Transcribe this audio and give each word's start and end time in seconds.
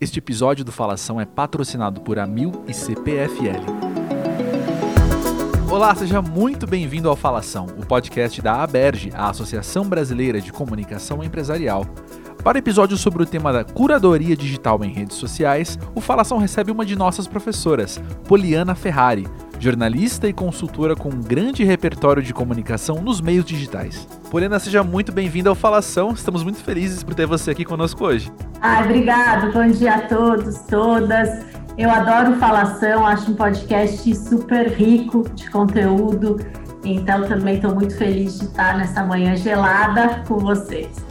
Este 0.00 0.18
episódio 0.18 0.64
do 0.64 0.72
Falação 0.72 1.20
é 1.20 1.26
patrocinado 1.26 2.00
por 2.00 2.18
Amil 2.18 2.64
e 2.66 2.72
CPFL. 2.72 3.64
Olá, 5.70 5.94
seja 5.94 6.22
muito 6.22 6.66
bem-vindo 6.66 7.08
ao 7.08 7.16
Falação, 7.16 7.66
o 7.78 7.84
podcast 7.84 8.40
da 8.40 8.62
ABERGE, 8.62 9.10
a 9.14 9.28
Associação 9.28 9.84
Brasileira 9.84 10.40
de 10.40 10.52
Comunicação 10.52 11.22
Empresarial. 11.22 11.84
Para 12.42 12.56
o 12.56 12.58
episódio 12.58 12.96
sobre 12.96 13.22
o 13.22 13.26
tema 13.26 13.52
da 13.52 13.64
curadoria 13.64 14.36
digital 14.36 14.82
em 14.84 14.92
redes 14.92 15.16
sociais, 15.16 15.78
o 15.94 16.00
Falação 16.00 16.38
recebe 16.38 16.70
uma 16.70 16.84
de 16.84 16.96
nossas 16.96 17.26
professoras, 17.26 18.00
Poliana 18.26 18.74
Ferrari, 18.74 19.26
jornalista 19.64 20.28
e 20.28 20.32
consultora 20.32 20.94
com 20.94 21.08
um 21.08 21.22
grande 21.22 21.64
repertório 21.64 22.22
de 22.22 22.34
comunicação 22.34 23.00
nos 23.00 23.22
meios 23.22 23.46
digitais. 23.46 24.06
Poliana, 24.30 24.58
seja 24.58 24.84
muito 24.84 25.10
bem-vinda 25.10 25.48
ao 25.48 25.54
Falação. 25.54 26.12
Estamos 26.12 26.44
muito 26.44 26.62
felizes 26.62 27.02
por 27.02 27.14
ter 27.14 27.26
você 27.26 27.52
aqui 27.52 27.64
conosco 27.64 28.04
hoje. 28.04 28.30
Ah, 28.60 28.82
obrigado. 28.84 29.50
Bom 29.52 29.66
dia 29.68 29.94
a 29.94 30.00
todos, 30.02 30.58
todas. 30.68 31.46
Eu 31.78 31.90
adoro 31.90 32.36
Falação, 32.36 33.06
acho 33.06 33.32
um 33.32 33.34
podcast 33.34 34.14
super 34.14 34.68
rico 34.68 35.26
de 35.30 35.48
conteúdo. 35.50 36.38
Então, 36.84 37.26
também 37.26 37.54
estou 37.54 37.74
muito 37.74 37.96
feliz 37.96 38.38
de 38.38 38.44
estar 38.44 38.76
nessa 38.76 39.02
manhã 39.02 39.34
gelada 39.34 40.22
com 40.28 40.38
vocês. 40.38 41.03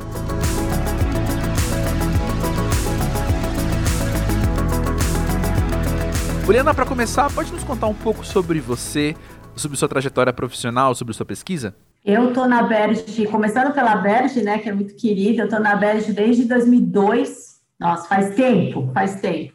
Poliana, 6.45 6.73
para 6.73 6.85
começar, 6.85 7.31
pode 7.33 7.53
nos 7.53 7.63
contar 7.63 7.87
um 7.87 7.93
pouco 7.93 8.25
sobre 8.25 8.59
você, 8.59 9.15
sobre 9.55 9.77
sua 9.77 9.87
trajetória 9.87 10.33
profissional, 10.33 10.93
sobre 10.93 11.13
sua 11.13 11.25
pesquisa? 11.25 11.73
Eu 12.03 12.29
estou 12.29 12.49
na 12.49 12.63
Berge, 12.63 13.25
começando 13.27 13.73
pela 13.73 13.95
Berge, 13.95 14.41
né, 14.43 14.57
que 14.57 14.67
é 14.67 14.73
muito 14.73 14.93
querida, 14.95 15.43
eu 15.43 15.45
estou 15.45 15.61
na 15.61 15.73
Berge 15.73 16.11
desde 16.11 16.43
2002. 16.43 17.61
Nossa, 17.79 18.09
faz 18.09 18.35
tempo, 18.35 18.91
faz 18.93 19.21
tempo. 19.21 19.53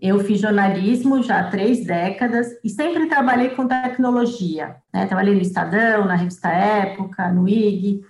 Eu 0.00 0.18
fiz 0.24 0.40
jornalismo 0.40 1.22
já 1.22 1.38
há 1.38 1.50
três 1.50 1.86
décadas 1.86 2.48
e 2.64 2.68
sempre 2.68 3.06
trabalhei 3.06 3.50
com 3.50 3.68
tecnologia. 3.68 4.74
Né? 4.92 5.06
Trabalhei 5.06 5.36
no 5.36 5.40
Estadão, 5.40 6.04
na 6.04 6.16
revista 6.16 6.48
Época, 6.48 7.28
no 7.28 7.48
IG, 7.48 8.02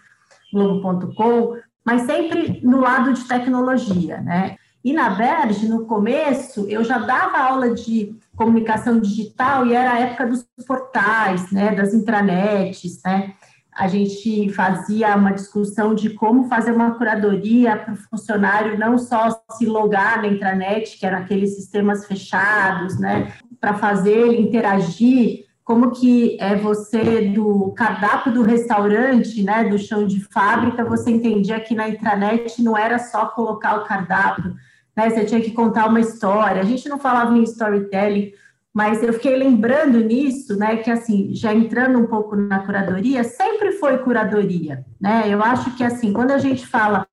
Globo.com, 0.50 1.58
mas 1.84 2.02
sempre 2.02 2.58
no 2.62 2.80
lado 2.80 3.12
de 3.12 3.22
tecnologia, 3.28 4.22
né? 4.22 4.56
E 4.84 4.92
na 4.92 5.08
Verge, 5.08 5.66
no 5.66 5.86
começo, 5.86 6.66
eu 6.68 6.84
já 6.84 6.98
dava 6.98 7.38
aula 7.38 7.72
de 7.72 8.14
comunicação 8.36 9.00
digital 9.00 9.66
e 9.66 9.72
era 9.72 9.92
a 9.92 10.00
época 10.00 10.26
dos 10.26 10.46
portais, 10.66 11.50
né, 11.50 11.74
das 11.74 11.94
intranets, 11.94 13.00
né? 13.02 13.32
A 13.74 13.88
gente 13.88 14.50
fazia 14.50 15.16
uma 15.16 15.32
discussão 15.32 15.94
de 15.94 16.10
como 16.10 16.48
fazer 16.48 16.70
uma 16.70 16.92
curadoria 16.96 17.76
para 17.76 17.94
o 17.94 17.96
funcionário 17.96 18.78
não 18.78 18.98
só 18.98 19.30
se 19.52 19.64
logar 19.64 20.20
na 20.20 20.28
intranet, 20.28 20.98
que 20.98 21.06
eram 21.06 21.18
aqueles 21.18 21.56
sistemas 21.56 22.06
fechados, 22.06 22.98
né, 22.98 23.32
para 23.58 23.74
fazer 23.74 24.12
ele 24.12 24.42
interagir 24.42 25.46
como 25.64 25.92
que 25.92 26.36
é 26.38 26.54
você 26.54 27.22
do 27.30 27.72
cardápio 27.72 28.30
do 28.30 28.42
restaurante, 28.42 29.42
né, 29.42 29.64
do 29.64 29.78
chão 29.78 30.06
de 30.06 30.20
fábrica, 30.20 30.84
você 30.84 31.10
entendia 31.10 31.58
que 31.58 31.74
na 31.74 31.88
intranet 31.88 32.62
não 32.62 32.76
era 32.76 32.98
só 32.98 33.26
colocar 33.26 33.80
o 33.80 33.84
cardápio, 33.84 34.54
né? 34.96 35.10
Você 35.10 35.24
tinha 35.24 35.40
que 35.40 35.50
contar 35.50 35.86
uma 35.86 36.00
história. 36.00 36.60
A 36.60 36.64
gente 36.64 36.88
não 36.88 36.98
falava 36.98 37.36
em 37.36 37.42
storytelling, 37.42 38.32
mas 38.72 39.02
eu 39.02 39.12
fiquei 39.12 39.36
lembrando 39.36 40.00
nisso, 40.00 40.56
né? 40.56 40.76
Que 40.78 40.90
assim, 40.90 41.34
já 41.34 41.54
entrando 41.54 41.98
um 41.98 42.06
pouco 42.06 42.34
na 42.34 42.60
curadoria, 42.60 43.22
sempre 43.22 43.72
foi 43.72 43.98
curadoria, 43.98 44.84
né? 45.00 45.24
Eu 45.26 45.42
acho 45.42 45.76
que 45.76 45.84
assim, 45.84 46.12
quando 46.12 46.32
a 46.32 46.38
gente 46.38 46.66
fala 46.66 47.06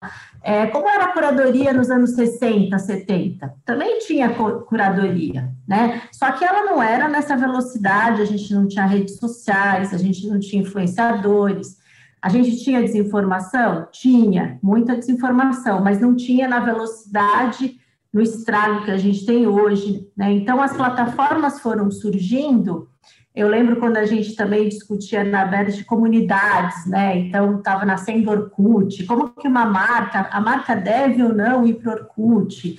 é, 0.44 0.66
como 0.68 0.90
era 0.90 1.06
a 1.06 1.14
curadoria 1.14 1.72
nos 1.72 1.92
anos 1.92 2.12
60, 2.12 2.78
70, 2.80 3.54
também 3.64 4.00
tinha 4.00 4.34
curadoria, 4.68 5.50
né? 5.68 6.02
Só 6.12 6.32
que 6.32 6.44
ela 6.44 6.64
não 6.64 6.82
era 6.82 7.08
nessa 7.08 7.38
velocidade, 7.38 8.24
a 8.24 8.26
gente 8.26 8.52
não 8.52 8.68
tinha 8.68 8.86
redes 8.86 9.18
sociais, 9.18 9.94
a 9.94 9.98
gente 9.98 10.28
não 10.28 10.40
tinha 10.40 10.64
influenciadores. 10.64 11.81
A 12.22 12.30
gente 12.30 12.64
tinha 12.64 12.82
desinformação? 12.82 13.88
Tinha, 13.92 14.60
muita 14.62 14.96
desinformação, 14.96 15.82
mas 15.82 16.00
não 16.00 16.16
tinha 16.16 16.48
na 16.48 16.60
velocidade, 16.60 17.80
no 18.14 18.22
estrago 18.22 18.86
que 18.86 18.92
a 18.92 18.98
gente 18.98 19.26
tem 19.26 19.48
hoje. 19.48 20.08
Né? 20.16 20.32
Então, 20.34 20.62
as 20.62 20.76
plataformas 20.76 21.60
foram 21.60 21.90
surgindo. 21.90 22.88
Eu 23.34 23.48
lembro 23.48 23.78
quando 23.78 23.98
a 23.98 24.06
gente 24.06 24.36
também 24.36 24.68
discutia 24.68 25.24
na 25.24 25.44
aberta 25.44 25.72
de 25.72 25.86
comunidades, 25.86 26.86
né? 26.86 27.18
Então, 27.18 27.60
estava 27.60 27.86
nascendo 27.86 28.30
Orkut, 28.30 29.06
como 29.06 29.30
que 29.30 29.48
uma 29.48 29.66
marca, 29.66 30.28
a 30.30 30.42
marca 30.42 30.76
deve 30.76 31.24
ou 31.24 31.34
não 31.34 31.66
ir 31.66 31.76
para 31.76 31.94
Orkut? 31.94 32.78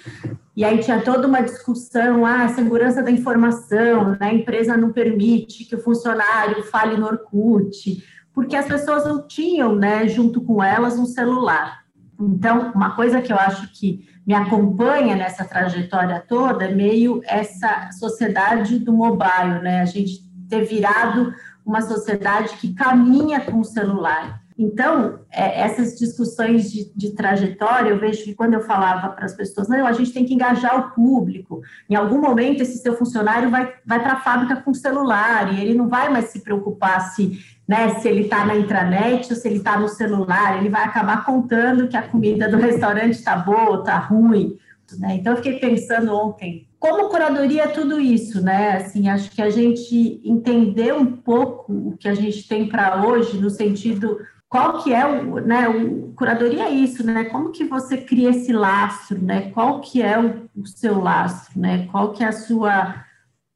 E 0.55 0.63
aí 0.63 0.79
tinha 0.81 1.01
toda 1.01 1.27
uma 1.27 1.41
discussão, 1.41 2.27
ah, 2.27 2.49
segurança 2.49 3.03
da 3.03 3.11
informação, 3.11 4.11
né? 4.11 4.19
a 4.21 4.35
empresa 4.35 4.77
não 4.77 4.93
permite 4.93 5.65
que 5.65 5.75
o 5.75 5.83
funcionário 5.83 6.63
fale 6.65 6.99
no 6.99 7.07
Orkut 7.07 8.05
porque 8.35 8.57
as 8.57 8.67
pessoas 8.67 9.05
não 9.05 9.27
tinham, 9.27 9.75
né, 9.75 10.09
junto 10.09 10.41
com 10.41 10.63
elas, 10.63 10.99
um 10.99 11.07
celular. 11.07 11.83
Então, 12.21 12.73
uma 12.75 12.95
coisa 12.95 13.21
que 13.21 13.33
eu 13.33 13.37
acho 13.37 13.73
que 13.73 14.09
me 14.27 14.35
acompanha 14.35 15.17
nessa 15.17 15.45
trajetória 15.45 16.25
toda 16.27 16.65
é 16.65 16.75
meio 16.75 17.21
essa 17.25 17.91
sociedade 17.93 18.79
do 18.79 18.93
mobile, 18.93 19.61
né? 19.63 19.81
A 19.81 19.87
gente 19.87 20.23
ter 20.49 20.65
virado 20.65 21.35
uma 21.65 21.81
sociedade 21.81 22.57
que 22.57 22.75
caminha 22.75 23.41
com 23.41 23.61
o 23.61 23.65
celular. 23.65 24.42
Então, 24.59 25.21
é, 25.31 25.63
essas 25.63 25.99
discussões 25.99 26.71
de, 26.71 26.93
de, 26.95 27.15
trajetória, 27.15 27.91
eu 27.91 27.99
vejo 27.99 28.25
que 28.25 28.35
quando 28.35 28.55
eu 28.55 28.61
falava 28.61 29.11
para 29.11 29.25
as 29.25 29.35
pessoas, 29.35 29.69
não, 29.69 29.87
a 29.87 29.93
gente 29.93 30.13
tem 30.13 30.25
que 30.25 30.35
engajar 30.35 30.79
o 30.79 30.95
público. 30.95 31.63
Em 31.89 31.95
algum 31.95 32.21
momento, 32.21 32.63
esse 32.63 32.79
seu 32.79 32.97
funcionário 32.97 33.51
vai, 33.51 33.73
vai 33.85 34.03
para 34.03 34.15
a 34.15 34.21
fábrica 34.21 34.57
com 34.57 34.75
celular 34.75 35.53
e 35.53 35.61
ele 35.61 35.75
não 35.75 35.89
vai 35.89 36.11
mais 36.11 36.27
se 36.27 36.41
preocupar 36.41 37.01
se 37.13 37.39
né, 37.67 37.95
se 38.01 38.09
ele 38.09 38.23
está 38.23 38.45
na 38.45 38.57
intranet 38.57 39.33
ou 39.33 39.37
se 39.37 39.49
ele 39.49 39.59
está 39.59 39.79
no 39.79 39.89
celular, 39.89 40.59
ele 40.59 40.69
vai 40.69 40.85
acabar 40.85 41.25
contando 41.25 41.89
que 41.89 41.97
a 41.97 42.03
comida 42.03 42.49
do 42.49 42.57
restaurante 42.59 43.13
está 43.13 43.37
boa, 43.37 43.79
está 43.79 43.97
ruim. 43.99 44.59
Né? 44.99 45.17
Então, 45.17 45.33
eu 45.33 45.37
fiquei 45.37 45.59
pensando 45.59 46.15
ontem, 46.15 46.67
como 46.79 47.09
curadoria 47.09 47.63
é 47.63 47.69
tudo 47.69 48.01
isso, 48.01 48.43
né? 48.43 48.77
Assim, 48.79 49.09
acho 49.09 49.31
que 49.31 49.41
a 49.41 49.49
gente 49.49 50.21
entender 50.25 50.93
um 50.93 51.07
pouco 51.07 51.73
o 51.73 51.97
que 51.97 52.09
a 52.09 52.15
gente 52.15 52.47
tem 52.49 52.69
para 52.69 53.07
hoje, 53.07 53.39
no 53.39 53.49
sentido 53.49 54.19
qual 54.53 54.83
que 54.83 54.93
é 54.93 55.07
o, 55.07 55.41
né, 55.41 55.67
o 55.67 56.13
curadoria 56.15 56.65
é 56.65 56.71
isso, 56.71 57.03
né? 57.07 57.25
Como 57.25 57.53
que 57.53 57.65
você 57.65 57.97
cria 57.97 58.29
esse 58.29 58.53
lastro, 58.53 59.19
né? 59.19 59.51
Qual 59.51 59.81
que 59.81 60.03
é 60.03 60.21
o, 60.21 60.47
o 60.55 60.67
seu 60.67 61.01
lastro, 61.01 61.59
né? 61.59 61.89
Qual 61.91 62.13
que 62.13 62.23
é 62.23 62.27
a 62.27 62.33
sua 62.33 63.03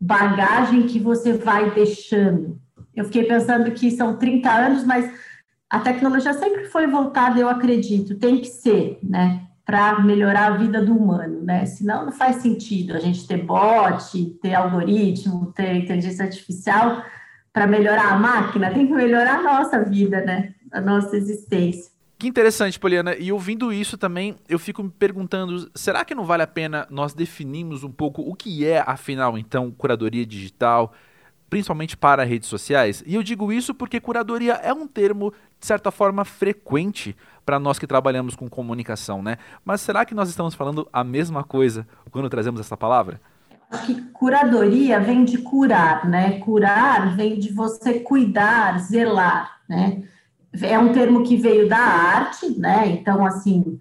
bagagem 0.00 0.86
que 0.86 0.98
você 0.98 1.34
vai 1.34 1.70
deixando, 1.72 2.58
eu 2.94 3.04
fiquei 3.04 3.24
pensando 3.24 3.70
que 3.72 3.90
são 3.90 4.16
30 4.16 4.50
anos, 4.50 4.84
mas 4.86 5.12
a 5.68 5.80
tecnologia 5.80 6.32
sempre 6.32 6.64
foi 6.64 6.86
voltada, 6.86 7.38
eu 7.38 7.50
acredito, 7.50 8.14
tem 8.14 8.38
que 8.38 8.48
ser, 8.48 8.98
né? 9.02 9.42
Para 9.66 10.00
melhorar 10.00 10.46
a 10.46 10.56
vida 10.56 10.82
do 10.82 10.96
humano, 10.96 11.42
né? 11.42 11.66
Senão 11.66 12.06
não 12.06 12.12
faz 12.12 12.36
sentido 12.36 12.96
a 12.96 13.00
gente 13.00 13.28
ter 13.28 13.44
bot, 13.44 14.24
ter 14.40 14.54
algoritmo, 14.54 15.52
ter 15.52 15.74
inteligência 15.74 16.24
artificial 16.24 17.02
para 17.52 17.66
melhorar 17.66 18.12
a 18.12 18.18
máquina, 18.18 18.72
tem 18.72 18.86
que 18.86 18.94
melhorar 18.94 19.40
a 19.40 19.42
nossa 19.42 19.84
vida, 19.84 20.24
né? 20.24 20.54
A 20.76 20.80
nossa 20.80 21.16
existência. 21.16 21.90
Que 22.18 22.28
interessante, 22.28 22.78
Poliana. 22.78 23.14
E 23.16 23.30
ouvindo 23.30 23.72
isso 23.72 23.98
também, 23.98 24.36
eu 24.48 24.58
fico 24.58 24.82
me 24.82 24.90
perguntando: 24.90 25.70
será 25.74 26.04
que 26.04 26.14
não 26.14 26.24
vale 26.24 26.42
a 26.42 26.46
pena 26.46 26.86
nós 26.90 27.14
definirmos 27.14 27.84
um 27.84 27.90
pouco 27.90 28.22
o 28.22 28.34
que 28.34 28.66
é, 28.66 28.82
afinal, 28.86 29.36
então, 29.38 29.70
curadoria 29.70 30.24
digital? 30.24 30.92
principalmente 31.48 31.96
para 31.96 32.24
redes 32.24 32.48
sociais. 32.48 33.02
E 33.06 33.14
eu 33.14 33.22
digo 33.22 33.52
isso 33.52 33.74
porque 33.74 34.00
curadoria 34.00 34.54
é 34.54 34.72
um 34.72 34.86
termo, 34.86 35.32
de 35.60 35.66
certa 35.66 35.90
forma, 35.90 36.24
frequente 36.24 37.16
para 37.44 37.58
nós 37.58 37.78
que 37.78 37.86
trabalhamos 37.86 38.34
com 38.34 38.48
comunicação, 38.48 39.22
né? 39.22 39.38
Mas 39.64 39.80
será 39.80 40.04
que 40.04 40.14
nós 40.14 40.28
estamos 40.28 40.54
falando 40.54 40.88
a 40.92 41.04
mesma 41.04 41.44
coisa 41.44 41.86
quando 42.10 42.28
trazemos 42.28 42.60
essa 42.60 42.76
palavra? 42.76 43.20
Acho 43.70 43.86
que 43.86 44.00
curadoria 44.12 45.00
vem 45.00 45.24
de 45.24 45.38
curar, 45.38 46.08
né? 46.08 46.38
Curar 46.40 47.16
vem 47.16 47.38
de 47.38 47.52
você 47.52 48.00
cuidar, 48.00 48.78
zelar, 48.80 49.60
né? 49.68 50.02
É 50.62 50.78
um 50.78 50.92
termo 50.92 51.22
que 51.22 51.36
veio 51.36 51.68
da 51.68 51.78
arte, 51.78 52.58
né? 52.58 52.86
Então, 52.88 53.24
assim, 53.24 53.78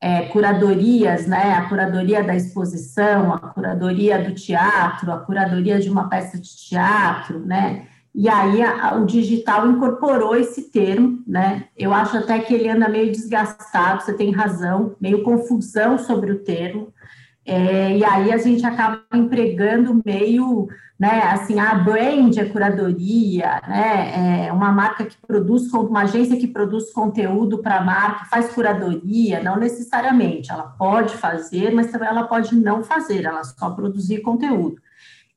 é, 0.00 0.22
curadorias, 0.22 1.26
né? 1.26 1.54
A 1.54 1.68
curadoria 1.68 2.22
da 2.22 2.36
exposição, 2.36 3.32
a 3.32 3.38
curadoria 3.38 4.22
do 4.22 4.34
teatro, 4.34 5.10
a 5.12 5.18
curadoria 5.18 5.80
de 5.80 5.90
uma 5.90 6.08
peça 6.08 6.38
de 6.38 6.56
teatro, 6.56 7.40
né? 7.40 7.86
E 8.14 8.28
aí 8.28 8.62
a, 8.62 8.96
o 8.96 9.06
digital 9.06 9.68
incorporou 9.70 10.34
esse 10.34 10.70
termo, 10.70 11.22
né? 11.26 11.66
Eu 11.76 11.92
acho 11.92 12.16
até 12.16 12.38
que 12.38 12.54
ele 12.54 12.68
anda 12.68 12.88
meio 12.88 13.12
desgastado, 13.12 14.02
você 14.02 14.12
tem 14.12 14.32
razão, 14.32 14.96
meio 15.00 15.22
confusão 15.22 15.98
sobre 15.98 16.32
o 16.32 16.42
termo. 16.42 16.92
É, 17.50 17.96
e 17.96 18.04
aí 18.04 18.30
a 18.30 18.36
gente 18.36 18.66
acaba 18.66 19.00
empregando 19.14 20.02
meio, 20.04 20.68
né, 21.00 21.22
assim, 21.32 21.58
a 21.58 21.76
brand 21.76 22.36
é 22.36 22.44
curadoria, 22.44 23.62
né, 23.66 24.48
é 24.48 24.52
uma 24.52 24.70
marca 24.70 25.06
que 25.06 25.16
produz, 25.26 25.72
uma 25.72 26.02
agência 26.02 26.36
que 26.36 26.46
produz 26.46 26.92
conteúdo 26.92 27.56
para 27.62 27.78
a 27.78 27.80
marca, 27.82 28.26
faz 28.26 28.52
curadoria, 28.52 29.42
não 29.42 29.56
necessariamente, 29.56 30.52
ela 30.52 30.64
pode 30.64 31.16
fazer, 31.16 31.72
mas 31.72 31.90
também 31.90 32.10
ela 32.10 32.24
pode 32.24 32.54
não 32.54 32.84
fazer, 32.84 33.24
ela 33.24 33.42
só 33.42 33.70
produzir 33.70 34.20
conteúdo. 34.20 34.76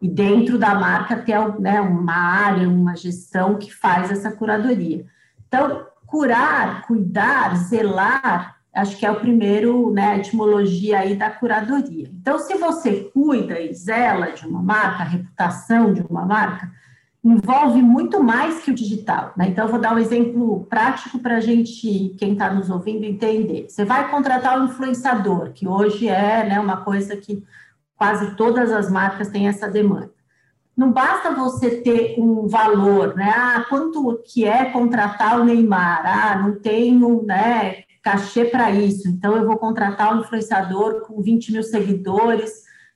E 0.01 0.09
dentro 0.09 0.57
da 0.57 0.75
marca 0.75 1.15
ter 1.15 1.39
né, 1.61 1.79
uma 1.79 2.13
área, 2.13 2.67
uma 2.67 2.93
gestão 2.93 3.55
que 3.55 3.73
faz 3.73 4.11
essa 4.11 4.31
curadoria. 4.31 5.05
Então, 5.47 5.85
curar, 6.05 6.81
cuidar, 6.81 7.55
zelar 7.55 8.60
acho 8.73 8.97
que 8.97 9.05
é 9.05 9.11
o 9.11 9.19
primeiro, 9.19 9.91
né, 9.91 10.17
etimologia 10.17 10.99
aí 10.99 11.15
da 11.15 11.29
curadoria. 11.29 12.09
Então, 12.13 12.39
se 12.39 12.55
você 12.55 13.11
cuida 13.13 13.59
e 13.59 13.73
zela 13.73 14.31
de 14.31 14.47
uma 14.47 14.61
marca, 14.61 15.03
a 15.03 15.07
reputação 15.07 15.93
de 15.93 16.01
uma 16.01 16.25
marca, 16.25 16.71
envolve 17.23 17.81
muito 17.81 18.23
mais 18.23 18.63
que 18.63 18.71
o 18.71 18.73
digital, 18.73 19.33
né? 19.37 19.49
Então, 19.49 19.65
eu 19.65 19.71
vou 19.71 19.79
dar 19.79 19.93
um 19.93 19.99
exemplo 19.99 20.65
prático 20.69 21.19
para 21.19 21.37
a 21.37 21.39
gente, 21.39 22.15
quem 22.17 22.33
está 22.33 22.51
nos 22.51 22.69
ouvindo, 22.69 23.03
entender. 23.03 23.67
Você 23.69 23.85
vai 23.85 24.09
contratar 24.09 24.59
um 24.59 24.65
influenciador, 24.65 25.51
que 25.51 25.67
hoje 25.67 26.07
é 26.07 26.43
né, 26.47 26.59
uma 26.59 26.77
coisa 26.77 27.15
que 27.15 27.43
quase 27.95 28.35
todas 28.35 28.71
as 28.71 28.89
marcas 28.89 29.27
têm 29.27 29.47
essa 29.47 29.67
demanda. 29.67 30.11
Não 30.75 30.91
basta 30.91 31.31
você 31.31 31.81
ter 31.81 32.15
um 32.17 32.47
valor, 32.47 33.15
né? 33.15 33.31
Ah, 33.35 33.65
quanto 33.69 34.19
que 34.25 34.45
é 34.45 34.65
contratar 34.65 35.39
o 35.39 35.43
Neymar? 35.43 36.01
Ah, 36.05 36.39
não 36.39 36.59
tenho, 36.59 37.23
né? 37.23 37.83
Cachê 38.01 38.45
para 38.45 38.71
isso. 38.71 39.07
Então, 39.07 39.35
eu 39.35 39.45
vou 39.45 39.57
contratar 39.57 40.15
um 40.15 40.21
influenciador 40.21 41.01
com 41.01 41.21
20 41.21 41.53
mil 41.53 41.63
seguidores, 41.63 42.51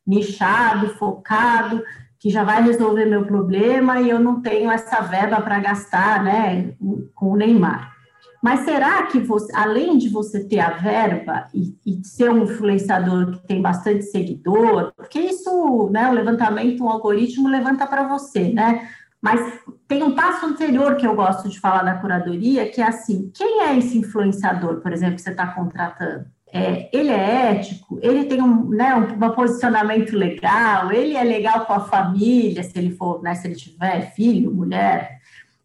nichado, 0.06 0.96
focado, 0.96 1.84
que 2.19 2.30
já 2.30 2.44
vai 2.44 2.63
resolver 2.63 3.06
meu 3.06 3.25
problema 3.25 4.02
e 4.02 4.10
eu 4.10 4.19
não 4.19 4.42
tenho 4.42 4.72
essa 4.72 5.02
verba 5.02 5.42
para 5.42 5.60
gastar 5.60 6.24
né, 6.24 6.74
com 7.13 7.31
o 7.31 7.36
Neymar. 7.36 7.94
Mas 8.42 8.60
será 8.60 9.04
que 9.07 9.19
você, 9.19 9.52
além 9.56 9.98
de 9.98 10.07
você 10.07 10.44
ter 10.44 10.60
a 10.60 10.69
verba 10.69 11.48
e, 11.54 11.75
e 11.84 12.06
ser 12.06 12.30
um 12.30 12.44
influenciador 12.44 13.31
que 13.31 13.48
tem 13.48 13.60
bastante 13.60 14.04
seguidor, 14.04 14.94
porque 14.96 15.19
isso, 15.19 15.90
né, 15.92 16.08
o 16.10 16.13
levantamento, 16.13 16.84
um 16.84 16.90
algoritmo 16.90 17.48
levanta 17.48 17.88
para 17.88 18.08
você, 18.08 18.51
né? 18.54 18.88
Mas 19.25 19.60
tem 19.88 20.04
um 20.04 20.13
passo 20.13 20.45
anterior 20.45 20.98
que 20.98 21.07
eu 21.07 21.16
gosto 21.16 21.50
de 21.50 21.60
falar 21.60 21.81
da 21.81 21.95
curadoria, 21.95 22.69
que 22.69 22.80
é 22.80 22.86
assim: 22.86 23.31
quem 23.33 23.63
é 23.63 23.75
esse 23.75 23.98
influenciador, 23.98 24.81
por 24.81 24.94
exemplo, 24.94 25.16
que 25.16 25.24
você 25.24 25.31
está 25.31 25.48
contratando? 25.48 26.27
É, 26.54 26.88
ele 26.95 27.10
é 27.10 27.54
ético, 27.54 27.98
ele 28.04 28.25
tem 28.25 28.39
um, 28.39 28.69
né, 28.69 28.94
um, 28.94 29.25
um, 29.25 29.31
posicionamento 29.31 30.16
legal, 30.16 30.92
ele 30.92 31.18
é 31.18 31.24
legal 31.24 31.66
com 31.66 31.74
a 31.74 31.80
família, 31.80 32.62
se 32.62 32.77
ele 32.77 32.92
for, 32.92 33.24
né, 33.24 33.33
se 33.33 33.48
ele 33.48 33.56
tiver 33.56 34.13
filho, 34.13 34.54
mulher, 34.54 35.18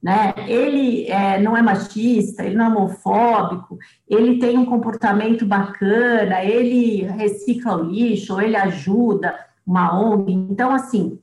né? 0.02 0.32
Ele 0.48 1.06
é, 1.06 1.38
não 1.38 1.54
é 1.54 1.60
machista, 1.60 2.42
ele 2.42 2.56
não 2.56 2.64
é 2.64 2.68
homofóbico, 2.68 3.76
ele 4.08 4.38
tem 4.38 4.56
um 4.56 4.64
comportamento 4.64 5.44
bacana, 5.44 6.42
ele 6.42 7.02
recicla 7.02 7.76
o 7.76 7.84
lixo, 7.84 8.40
ele 8.40 8.56
ajuda 8.56 9.38
uma 9.66 10.00
ONG. 10.00 10.32
Então, 10.32 10.72
assim, 10.72 11.20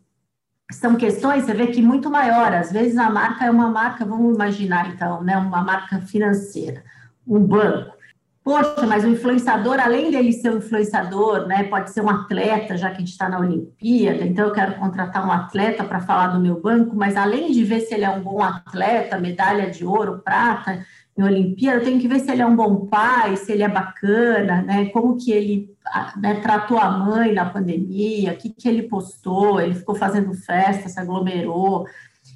são 0.71 0.95
questões, 0.95 1.45
você 1.45 1.53
vê 1.53 1.67
que 1.67 1.81
muito 1.81 2.09
maior, 2.09 2.53
às 2.53 2.71
vezes 2.71 2.97
a 2.97 3.09
marca 3.09 3.45
é 3.45 3.51
uma 3.51 3.69
marca, 3.69 4.05
vamos 4.05 4.35
imaginar 4.35 4.89
então, 4.89 5.23
né, 5.23 5.37
uma 5.37 5.63
marca 5.63 5.99
financeira, 6.01 6.83
um 7.25 7.39
banco. 7.39 7.95
Poxa, 8.43 8.85
mas 8.87 9.03
o 9.03 9.09
influenciador, 9.09 9.77
além 9.77 10.09
dele 10.09 10.31
ser 10.31 10.51
um 10.51 10.57
influenciador, 10.57 11.47
né, 11.47 11.63
pode 11.63 11.91
ser 11.91 12.01
um 12.01 12.09
atleta, 12.09 12.77
já 12.77 12.89
que 12.89 12.97
a 12.97 12.99
gente 12.99 13.11
está 13.11 13.27
na 13.27 13.39
Olimpíada, 13.39 14.25
então 14.25 14.45
eu 14.45 14.53
quero 14.53 14.75
contratar 14.75 15.25
um 15.25 15.31
atleta 15.31 15.83
para 15.83 15.99
falar 15.99 16.27
do 16.27 16.39
meu 16.39 16.61
banco, 16.61 16.95
mas 16.95 17.17
além 17.17 17.51
de 17.51 17.63
ver 17.63 17.81
se 17.81 17.93
ele 17.93 18.05
é 18.05 18.09
um 18.09 18.21
bom 18.21 18.41
atleta, 18.41 19.19
medalha 19.19 19.69
de 19.69 19.85
ouro, 19.85 20.21
prata, 20.23 20.85
em 21.17 21.23
Olimpíada, 21.23 21.79
eu 21.79 21.83
tenho 21.83 21.99
que 21.99 22.07
ver 22.07 22.19
se 22.19 22.31
ele 22.31 22.43
é 22.43 22.45
um 22.45 22.55
bom 22.55 22.85
pai, 22.85 23.35
se 23.37 23.51
ele 23.51 23.63
é 23.63 23.67
bacana, 23.67 24.61
né? 24.61 24.85
Como 24.89 25.17
que 25.17 25.31
ele 25.31 25.75
né, 26.17 26.35
tratou 26.41 26.77
a 26.77 26.91
mãe 26.91 27.33
na 27.33 27.49
pandemia, 27.49 28.33
o 28.33 28.37
que, 28.37 28.49
que 28.49 28.69
ele 28.69 28.83
postou, 28.83 29.59
ele 29.59 29.73
ficou 29.73 29.95
fazendo 29.95 30.33
festa, 30.35 30.87
se 30.87 30.99
aglomerou. 30.99 31.87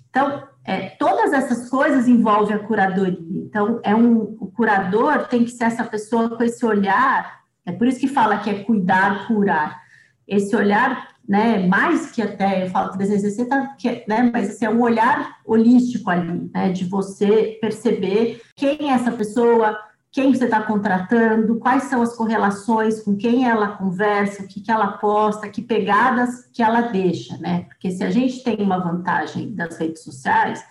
Então, 0.10 0.44
é, 0.66 0.89
todas 0.89 1.31
essas 1.31 1.69
coisas 1.69 2.07
envolvem 2.07 2.56
a 2.56 2.60
curadoria. 2.60 3.18
Então, 3.45 3.80
é 3.83 3.95
um, 3.95 4.36
o 4.39 4.48
curador 4.48 5.27
tem 5.27 5.44
que 5.44 5.51
ser 5.51 5.66
essa 5.66 5.84
pessoa 5.84 6.36
com 6.36 6.44
esse 6.44 6.66
olhar, 6.66 7.42
é 7.66 7.72
por 7.72 7.86
isso 7.86 8.00
que 8.00 8.07
fala 8.07 8.39
que 8.39 8.50
é 8.50 8.63
cuidar, 8.63 9.27
curar. 9.27 9.80
Esse 10.27 10.56
olhar 10.56 11.10
né, 11.31 11.66
mais 11.66 12.12
que 12.12 12.22
até, 12.22 12.66
eu 12.66 12.69
falo 12.72 12.92
360, 12.92 13.75
que, 13.78 14.04
né, 14.06 14.30
mas 14.33 14.50
assim, 14.50 14.66
é 14.66 14.69
um 14.69 14.81
olhar 14.81 15.38
holístico 15.45 16.10
ali, 16.10 16.51
né, 16.54 16.74
de 16.74 16.83
você 16.83 17.57
perceber 17.62 18.42
quem 18.54 18.92
é 18.92 18.94
essa 18.94 19.13
pessoa, 19.13 19.80
quem 20.12 20.36
você 20.36 20.44
está 20.44 20.62
contratando, 20.62 21.57
quais 21.57 21.83
são 21.83 22.01
as 22.01 22.18
correlações, 22.18 23.00
com 23.00 23.16
quem 23.16 23.48
ela 23.48 23.78
conversa, 23.78 24.44
o 24.44 24.48
que, 24.48 24.60
que 24.60 24.69
ela 24.69 24.98
posta, 24.98 25.48
que 25.48 25.62
pegadas 25.62 26.50
que 26.51 26.62
ela 26.62 26.81
deixa, 26.81 27.38
né? 27.38 27.62
Porque 27.62 27.92
se 27.92 28.04
a 28.04 28.12
gente 28.12 28.44
tem 28.44 28.57
uma 28.57 28.80
vantagem 28.80 29.56
das 29.56 29.77
redes 29.77 30.04
sociais, 30.04 30.62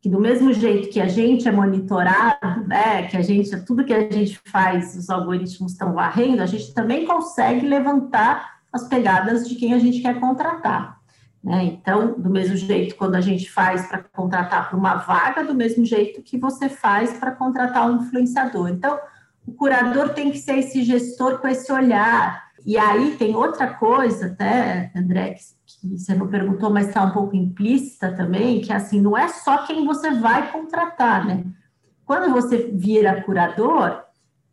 que 0.00 0.08
do 0.08 0.18
mesmo 0.18 0.52
jeito 0.52 0.90
que 0.90 1.00
a 1.00 1.06
gente 1.06 1.46
é 1.46 1.52
monitorado, 1.52 2.66
né, 2.66 3.06
que 3.06 3.16
a 3.16 3.22
gente, 3.22 3.56
tudo 3.64 3.84
que 3.84 3.94
a 3.94 4.00
gente 4.00 4.40
faz, 4.46 4.96
os 4.96 5.08
algoritmos 5.08 5.70
estão 5.70 5.92
varrendo, 5.92 6.42
a 6.42 6.46
gente 6.46 6.74
também 6.74 7.06
consegue 7.06 7.64
levantar 7.64 8.61
as 8.72 8.88
pegadas 8.88 9.48
de 9.48 9.54
quem 9.54 9.74
a 9.74 9.78
gente 9.78 10.00
quer 10.00 10.18
contratar. 10.18 11.00
Né? 11.42 11.64
Então, 11.64 12.18
do 12.18 12.30
mesmo 12.30 12.56
jeito, 12.56 12.94
quando 12.94 13.16
a 13.16 13.20
gente 13.20 13.50
faz 13.50 13.86
para 13.86 13.98
contratar 13.98 14.68
para 14.68 14.78
uma 14.78 14.94
vaga, 14.94 15.44
do 15.44 15.54
mesmo 15.54 15.84
jeito 15.84 16.22
que 16.22 16.38
você 16.38 16.68
faz 16.68 17.12
para 17.18 17.32
contratar 17.32 17.90
um 17.90 17.96
influenciador. 17.96 18.68
Então, 18.68 18.98
o 19.46 19.52
curador 19.52 20.10
tem 20.10 20.30
que 20.30 20.38
ser 20.38 20.58
esse 20.58 20.82
gestor 20.84 21.38
com 21.38 21.48
esse 21.48 21.72
olhar. 21.72 22.44
E 22.64 22.78
aí 22.78 23.16
tem 23.16 23.34
outra 23.34 23.74
coisa, 23.74 24.26
até, 24.26 24.92
André, 24.94 25.34
que, 25.66 25.80
que 25.80 25.98
você 25.98 26.14
não 26.14 26.28
perguntou, 26.28 26.70
mas 26.70 26.86
está 26.86 27.02
um 27.02 27.10
pouco 27.10 27.34
implícita 27.34 28.12
também, 28.12 28.60
que 28.60 28.72
assim, 28.72 29.00
não 29.00 29.18
é 29.18 29.26
só 29.26 29.66
quem 29.66 29.84
você 29.84 30.12
vai 30.12 30.52
contratar, 30.52 31.26
né? 31.26 31.44
Quando 32.04 32.32
você 32.32 32.70
vira 32.72 33.22
curador, 33.22 34.00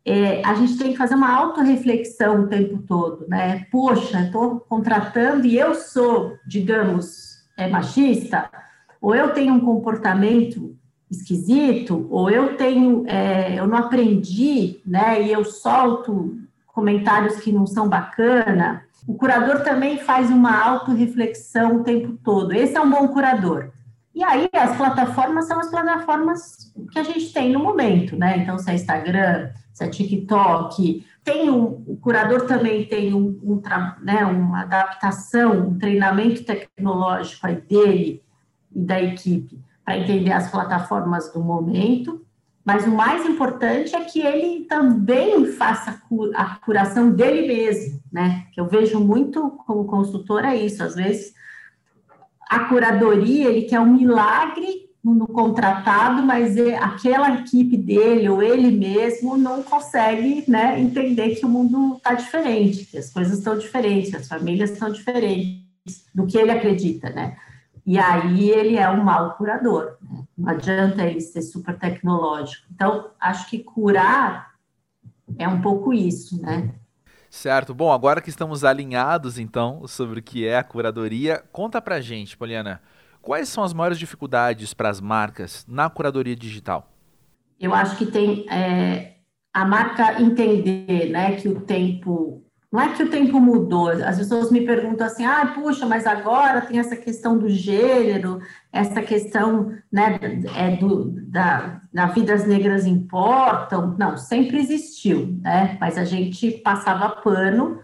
é, 0.04 0.42
a 0.44 0.54
gente 0.54 0.78
tem 0.78 0.92
que 0.92 0.98
fazer 0.98 1.14
uma 1.14 1.32
autorreflexão 1.32 2.42
o 2.42 2.46
tempo 2.48 2.78
todo, 2.78 3.26
né? 3.28 3.66
Poxa, 3.70 4.22
estou 4.22 4.60
contratando 4.60 5.46
e 5.46 5.58
eu 5.58 5.74
sou, 5.74 6.36
digamos, 6.46 7.44
é, 7.56 7.68
machista, 7.68 8.50
ou 9.00 9.14
eu 9.14 9.32
tenho 9.32 9.54
um 9.54 9.60
comportamento 9.60 10.74
esquisito, 11.10 12.06
ou 12.10 12.30
eu 12.30 12.56
tenho, 12.56 13.04
é, 13.06 13.58
eu 13.58 13.66
não 13.66 13.76
aprendi, 13.76 14.80
né? 14.86 15.22
E 15.22 15.32
eu 15.32 15.44
solto 15.44 16.38
comentários 16.66 17.36
que 17.36 17.52
não 17.52 17.66
são 17.66 17.88
bacana. 17.88 18.84
O 19.06 19.14
curador 19.14 19.62
também 19.62 19.98
faz 19.98 20.30
uma 20.30 20.56
autorreflexão 20.62 21.76
o 21.76 21.84
tempo 21.84 22.16
todo. 22.22 22.52
Esse 22.52 22.76
é 22.76 22.80
um 22.80 22.90
bom 22.90 23.08
curador. 23.08 23.70
E 24.14 24.22
aí, 24.22 24.48
as 24.52 24.76
plataformas 24.76 25.46
são 25.46 25.58
as 25.58 25.70
plataformas 25.70 26.72
que 26.90 26.98
a 26.98 27.02
gente 27.02 27.32
tem 27.32 27.52
no 27.52 27.60
momento, 27.60 28.16
né? 28.16 28.38
Então, 28.38 28.58
se 28.58 28.70
é 28.70 28.74
Instagram, 28.74 29.50
se 29.72 29.84
é 29.84 29.88
TikTok, 29.88 31.06
tem 31.22 31.50
um, 31.50 31.82
o 31.86 31.96
curador 32.00 32.46
também 32.46 32.86
tem 32.86 33.14
um, 33.14 33.38
um 33.42 33.62
né, 34.02 34.24
uma 34.24 34.62
adaptação, 34.62 35.68
um 35.68 35.78
treinamento 35.78 36.44
tecnológico 36.44 37.46
aí 37.46 37.60
dele 37.60 38.22
e 38.74 38.80
da 38.80 39.00
equipe 39.00 39.60
para 39.84 39.98
entender 39.98 40.32
as 40.32 40.50
plataformas 40.50 41.32
do 41.32 41.40
momento, 41.40 42.24
mas 42.64 42.86
o 42.86 42.90
mais 42.90 43.26
importante 43.26 43.96
é 43.96 44.04
que 44.04 44.20
ele 44.20 44.64
também 44.66 45.46
faça 45.46 46.00
a 46.34 46.56
curação 46.56 47.10
dele 47.10 47.46
mesmo, 47.46 48.00
né? 48.12 48.46
Que 48.52 48.60
eu 48.60 48.66
vejo 48.66 49.00
muito 49.00 49.50
como 49.66 49.86
consultora 49.86 50.54
é 50.54 50.64
isso, 50.64 50.82
às 50.82 50.94
vezes 50.94 51.34
a 52.48 52.64
curadoria, 52.64 53.48
ele 53.48 53.62
quer 53.62 53.78
um 53.78 53.94
milagre 53.94 54.89
no 55.02 55.26
contratado, 55.26 56.22
mas 56.22 56.56
aquela 56.80 57.40
equipe 57.40 57.76
dele 57.76 58.28
ou 58.28 58.42
ele 58.42 58.70
mesmo 58.70 59.36
não 59.36 59.62
consegue 59.62 60.44
né, 60.46 60.78
entender 60.78 61.36
que 61.36 61.46
o 61.46 61.48
mundo 61.48 61.96
está 61.96 62.14
diferente, 62.14 62.84
que 62.84 62.98
as 62.98 63.10
coisas 63.10 63.38
estão 63.38 63.56
diferentes, 63.56 64.14
as 64.14 64.28
famílias 64.28 64.70
estão 64.70 64.92
diferentes 64.92 65.64
do 66.14 66.26
que 66.26 66.36
ele 66.36 66.50
acredita, 66.50 67.08
né? 67.10 67.36
E 67.86 67.98
aí 67.98 68.50
ele 68.50 68.76
é 68.76 68.88
um 68.90 69.02
mau 69.02 69.34
curador. 69.34 69.96
Né? 70.02 70.22
Não 70.36 70.50
adianta 70.50 71.02
ele 71.02 71.20
ser 71.20 71.42
super 71.42 71.78
tecnológico. 71.78 72.66
Então, 72.70 73.10
acho 73.18 73.48
que 73.48 73.58
curar 73.60 74.50
é 75.38 75.48
um 75.48 75.60
pouco 75.60 75.92
isso, 75.92 76.40
né? 76.40 76.74
Certo. 77.30 77.72
Bom, 77.72 77.92
agora 77.92 78.20
que 78.20 78.28
estamos 78.28 78.64
alinhados, 78.64 79.38
então, 79.38 79.86
sobre 79.86 80.20
o 80.20 80.22
que 80.22 80.46
é 80.46 80.58
a 80.58 80.64
curadoria, 80.64 81.42
conta 81.52 81.80
pra 81.80 82.00
gente, 82.00 82.36
Poliana, 82.36 82.82
Quais 83.22 83.48
são 83.48 83.62
as 83.62 83.72
maiores 83.72 83.98
dificuldades 83.98 84.72
para 84.72 84.88
as 84.88 85.00
marcas 85.00 85.64
na 85.68 85.90
curadoria 85.90 86.34
digital? 86.34 86.90
Eu 87.58 87.74
acho 87.74 87.96
que 87.96 88.06
tem 88.06 88.46
é, 88.50 89.16
a 89.52 89.64
marca 89.64 90.20
entender 90.20 91.10
né, 91.10 91.36
que 91.36 91.48
o 91.48 91.60
tempo 91.60 92.42
não 92.72 92.80
é 92.80 92.92
que 92.92 93.02
o 93.02 93.10
tempo 93.10 93.40
mudou, 93.40 93.88
as 93.88 94.16
pessoas 94.16 94.52
me 94.52 94.64
perguntam 94.64 95.04
assim, 95.04 95.24
ah, 95.24 95.44
puxa, 95.52 95.86
mas 95.86 96.06
agora 96.06 96.60
tem 96.60 96.78
essa 96.78 96.94
questão 96.94 97.36
do 97.36 97.48
gênero, 97.48 98.40
essa 98.72 99.02
questão, 99.02 99.72
né, 99.90 100.20
é 100.56 100.76
do, 100.76 101.10
da, 101.28 101.80
da 101.92 102.06
vidas 102.06 102.46
negras 102.46 102.86
importam, 102.86 103.96
não, 103.98 104.16
sempre 104.16 104.58
existiu, 104.58 105.36
né, 105.42 105.76
mas 105.80 105.98
a 105.98 106.04
gente 106.04 106.52
passava 106.52 107.08
pano, 107.08 107.80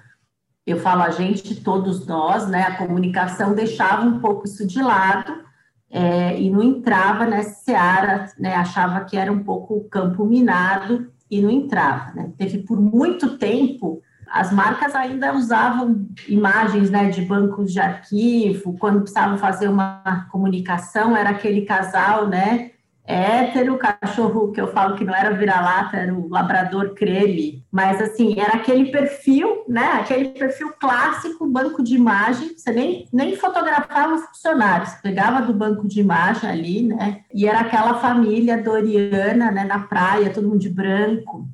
eu 0.67 0.79
falo 0.81 1.03
a 1.03 1.11
gente, 1.11 1.55
todos 1.63 2.07
nós, 2.07 2.49
né, 2.49 2.63
a 2.63 2.77
comunicação 2.77 3.55
deixava 3.55 4.05
um 4.05 4.19
pouco 4.19 4.47
isso 4.47 4.67
de 4.67 4.83
lado, 4.83 5.45
é, 5.89 6.39
e 6.41 6.51
não 6.51 6.63
entrava 6.63 7.25
nessa 7.25 7.63
seara, 7.63 8.27
né, 8.39 8.55
achava 8.55 9.05
que 9.05 9.17
era 9.17 9.33
um 9.33 9.45
pouco 9.45 9.89
campo 9.89 10.25
minado, 10.25 11.11
e 11.31 11.41
não 11.41 11.51
entrava, 11.51 12.13
né, 12.13 12.33
teve 12.37 12.59
por 12.59 12.81
muito 12.81 13.39
tempo 13.39 14.03
as 14.29 14.53
marcas 14.53 14.95
ainda 14.95 15.35
usavam 15.35 16.09
imagens 16.29 16.91
né, 16.91 17.11
de 17.11 17.23
bancos 17.23 17.73
de 17.73 17.79
arquivo, 17.79 18.77
quando 18.79 19.01
precisavam 19.01 19.39
fazer 19.39 19.69
uma 19.69 20.27
comunicação, 20.31 21.17
era 21.17 21.31
aquele 21.31 21.63
casal, 21.63 22.27
né? 22.27 22.73
Hétero, 23.07 23.79
cachorro 23.79 24.51
que 24.51 24.61
eu 24.61 24.73
falo 24.73 24.97
que 24.97 25.05
não 25.05 25.15
era 25.15 25.31
vira-lata, 25.31 25.97
era 25.97 26.13
o 26.13 26.29
labrador 26.29 26.93
creme, 26.95 27.65
mas 27.71 28.01
assim, 28.03 28.41
era 28.41 28.55
aquele 28.55 28.91
perfil, 28.91 29.65
né? 29.69 29.93
Aquele 30.01 30.31
perfil 30.31 30.73
clássico, 30.81 31.47
banco 31.47 31.85
de 31.85 31.95
imagem, 31.95 32.57
você 32.57 32.73
nem, 32.73 33.09
nem 33.13 33.37
fotografava 33.37 34.19
funcionários, 34.19 34.93
pegava 34.95 35.43
do 35.43 35.55
banco 35.55 35.87
de 35.87 36.01
imagem 36.01 36.51
ali, 36.51 36.83
né? 36.83 37.21
E 37.33 37.47
era 37.47 37.61
aquela 37.61 37.95
família 38.01 38.61
doriana, 38.61 39.53
né, 39.53 39.65
na 39.65 39.81
praia, 39.81 40.31
todo 40.31 40.49
mundo 40.49 40.59
de 40.59 40.69
branco, 40.69 41.49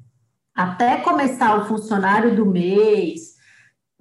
até 0.55 0.97
começar 0.99 1.59
o 1.59 1.67
funcionário 1.67 2.35
do 2.35 2.47
mês, 2.47 3.32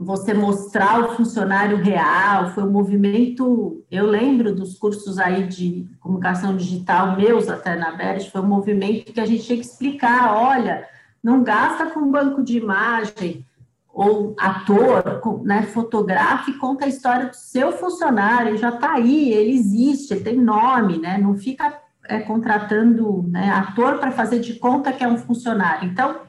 você 0.03 0.34
mostrar 0.34 1.00
o 1.00 1.15
funcionário 1.15 1.77
real, 1.77 2.50
foi 2.50 2.63
um 2.63 2.72
movimento, 2.72 3.84
eu 3.91 4.08
lembro 4.08 4.53
dos 4.53 4.75
cursos 4.75 5.20
aí 5.20 5.48
de 5.48 5.88
comunicação 6.00 6.58
digital 6.58 7.15
meus 7.15 7.48
até 7.48 7.75
na 7.75 7.91
Berge, 7.91 8.31
foi 8.31 8.41
um 8.41 8.48
movimento 8.48 9.13
que 9.13 9.22
a 9.22 9.25
gente 9.27 9.43
tinha 9.43 9.60
que 9.60 9.65
explicar, 9.65 10.36
olha, 10.36 10.88
não 11.24 11.43
gasta 11.43 11.86
com 11.86 12.10
banco 12.10 12.43
de 12.43 12.58
imagem, 12.58 13.46
ou 13.93 14.36
ator, 14.39 15.22
né, 15.43 15.63
fotografe, 15.63 16.53
conta 16.53 16.86
a 16.86 16.89
história 16.89 17.27
do 17.27 17.36
seu 17.36 17.72
funcionário, 17.72 18.50
ele 18.50 18.58
já 18.58 18.70
está 18.70 18.93
aí, 18.93 19.31
ele 19.31 19.53
existe, 19.53 20.13
ele 20.13 20.24
tem 20.24 20.38
nome, 20.38 20.98
né, 20.98 21.20
não 21.20 21.36
fica 21.36 21.77
é, 22.05 22.22
contratando 22.22 23.24
né, 23.29 23.51
ator 23.51 24.00
para 24.00 24.12
fazer 24.12 24.39
de 24.39 24.55
conta 24.55 24.91
que 24.91 25.03
é 25.03 25.08
um 25.08 25.17
funcionário. 25.17 25.88
Então, 25.88 26.22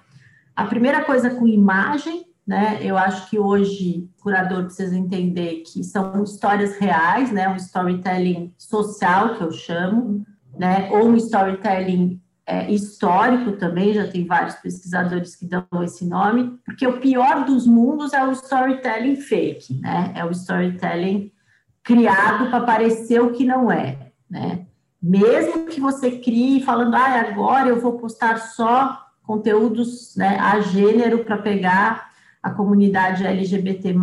a 0.55 0.64
primeira 0.67 1.02
coisa 1.05 1.31
com 1.31 1.47
imagem, 1.47 2.26
né? 2.46 2.78
Eu 2.80 2.99
acho 2.99 3.30
que 3.30 3.38
hoje 3.38 4.08
o 4.18 4.22
curador 4.22 4.64
precisa 4.64 4.96
entender 4.96 5.62
que 5.66 5.82
são 5.84 6.22
histórias 6.22 6.76
reais, 6.76 7.30
né? 7.30 7.49
Um 7.49 7.56
storytelling 7.56 8.52
social 8.58 9.37
que 9.37 9.42
eu 9.42 9.52
chamo, 9.52 10.25
né? 10.58 10.88
Ou 10.90 11.08
um 11.08 11.16
storytelling 11.16 12.20
é, 12.44 12.70
histórico 12.70 13.52
também, 13.52 13.94
já 13.94 14.06
tem 14.08 14.26
vários 14.26 14.56
pesquisadores 14.56 15.37
que 15.37 15.46
dão 15.46 15.64
esse 15.82 16.04
nome, 16.04 16.58
porque 16.64 16.87
o 16.87 16.99
pior 16.99 17.44
dos 17.44 17.66
mundos 17.66 18.12
é 18.12 18.25
o 18.26 18.32
storytelling 18.32 19.16
fake, 19.16 19.80
né? 19.80 20.12
É 20.14 20.25
o 20.25 20.30
storytelling 20.30 21.32
criado 21.82 22.50
para 22.50 22.61
parecer 22.64 23.20
o 23.20 23.32
que 23.32 23.44
não 23.44 23.70
é, 23.70 24.12
né? 24.28 24.66
Mesmo 25.00 25.66
que 25.66 25.80
você 25.80 26.12
crie 26.12 26.62
falando, 26.62 26.94
ah, 26.94 27.20
agora 27.20 27.68
eu 27.68 27.80
vou 27.80 27.99
postar 27.99 28.38
só 28.38 29.00
conteúdos 29.22 30.14
né, 30.16 30.38
a 30.38 30.61
gênero 30.61 31.25
para 31.25 31.38
pegar 31.38 32.12
a 32.42 32.50
comunidade 32.50 33.25
LGBT+, 33.25 33.94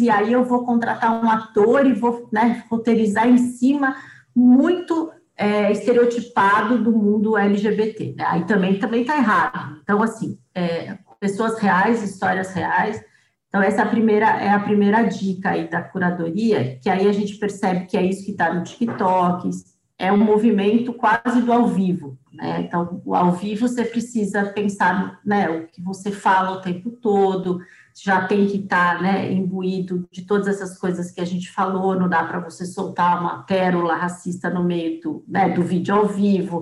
e 0.00 0.10
aí 0.10 0.32
eu 0.32 0.44
vou 0.44 0.64
contratar 0.64 1.22
um 1.22 1.30
ator 1.30 1.86
e 1.86 1.92
vou 1.92 2.28
né, 2.32 2.64
roteirizar 2.68 3.28
em 3.28 3.38
cima 3.38 3.94
muito 4.34 5.12
é, 5.36 5.70
estereotipado 5.70 6.82
do 6.82 6.92
mundo 6.92 7.36
LGBT. 7.36 8.14
Né? 8.16 8.24
Aí 8.26 8.44
também 8.44 8.78
também 8.78 9.02
está 9.02 9.16
errado. 9.16 9.78
Então, 9.82 10.02
assim, 10.02 10.38
é, 10.54 10.98
pessoas 11.20 11.58
reais, 11.58 12.02
histórias 12.02 12.52
reais. 12.52 13.00
Então, 13.48 13.62
essa 13.62 13.82
é 13.82 13.84
a 13.84 13.88
primeira, 13.88 14.26
é 14.26 14.50
a 14.50 14.58
primeira 14.58 15.02
dica 15.04 15.50
aí 15.50 15.68
da 15.68 15.80
curadoria, 15.80 16.78
que 16.82 16.90
aí 16.90 17.08
a 17.08 17.12
gente 17.12 17.36
percebe 17.36 17.86
que 17.86 17.96
é 17.96 18.02
isso 18.02 18.24
que 18.24 18.32
está 18.32 18.52
no 18.52 18.64
TikTok, 18.64 19.48
é 19.96 20.12
um 20.12 20.18
movimento 20.18 20.92
quase 20.92 21.40
do 21.40 21.52
ao 21.52 21.68
vivo. 21.68 22.18
Né? 22.32 22.62
Então, 22.62 23.00
o 23.04 23.14
ao 23.14 23.32
vivo 23.32 23.68
você 23.68 23.84
precisa 23.84 24.44
pensar 24.46 25.20
né, 25.24 25.48
o 25.48 25.68
que 25.68 25.80
você 25.80 26.10
fala 26.10 26.56
o 26.56 26.60
tempo 26.60 26.90
todo, 26.90 27.60
já 27.94 28.26
tem 28.26 28.46
que 28.46 28.56
estar 28.56 28.96
tá, 28.96 29.02
né, 29.02 29.32
imbuído 29.32 30.08
de 30.10 30.22
todas 30.22 30.48
essas 30.48 30.76
coisas 30.76 31.12
que 31.12 31.20
a 31.20 31.24
gente 31.24 31.50
falou, 31.50 31.98
não 31.98 32.08
dá 32.08 32.24
para 32.24 32.40
você 32.40 32.66
soltar 32.66 33.20
uma 33.20 33.44
pérola 33.44 33.94
racista 33.94 34.50
no 34.50 34.64
meio 34.64 35.00
do, 35.00 35.24
né, 35.28 35.50
do 35.50 35.62
vídeo 35.62 35.94
ao 35.94 36.06
vivo. 36.06 36.60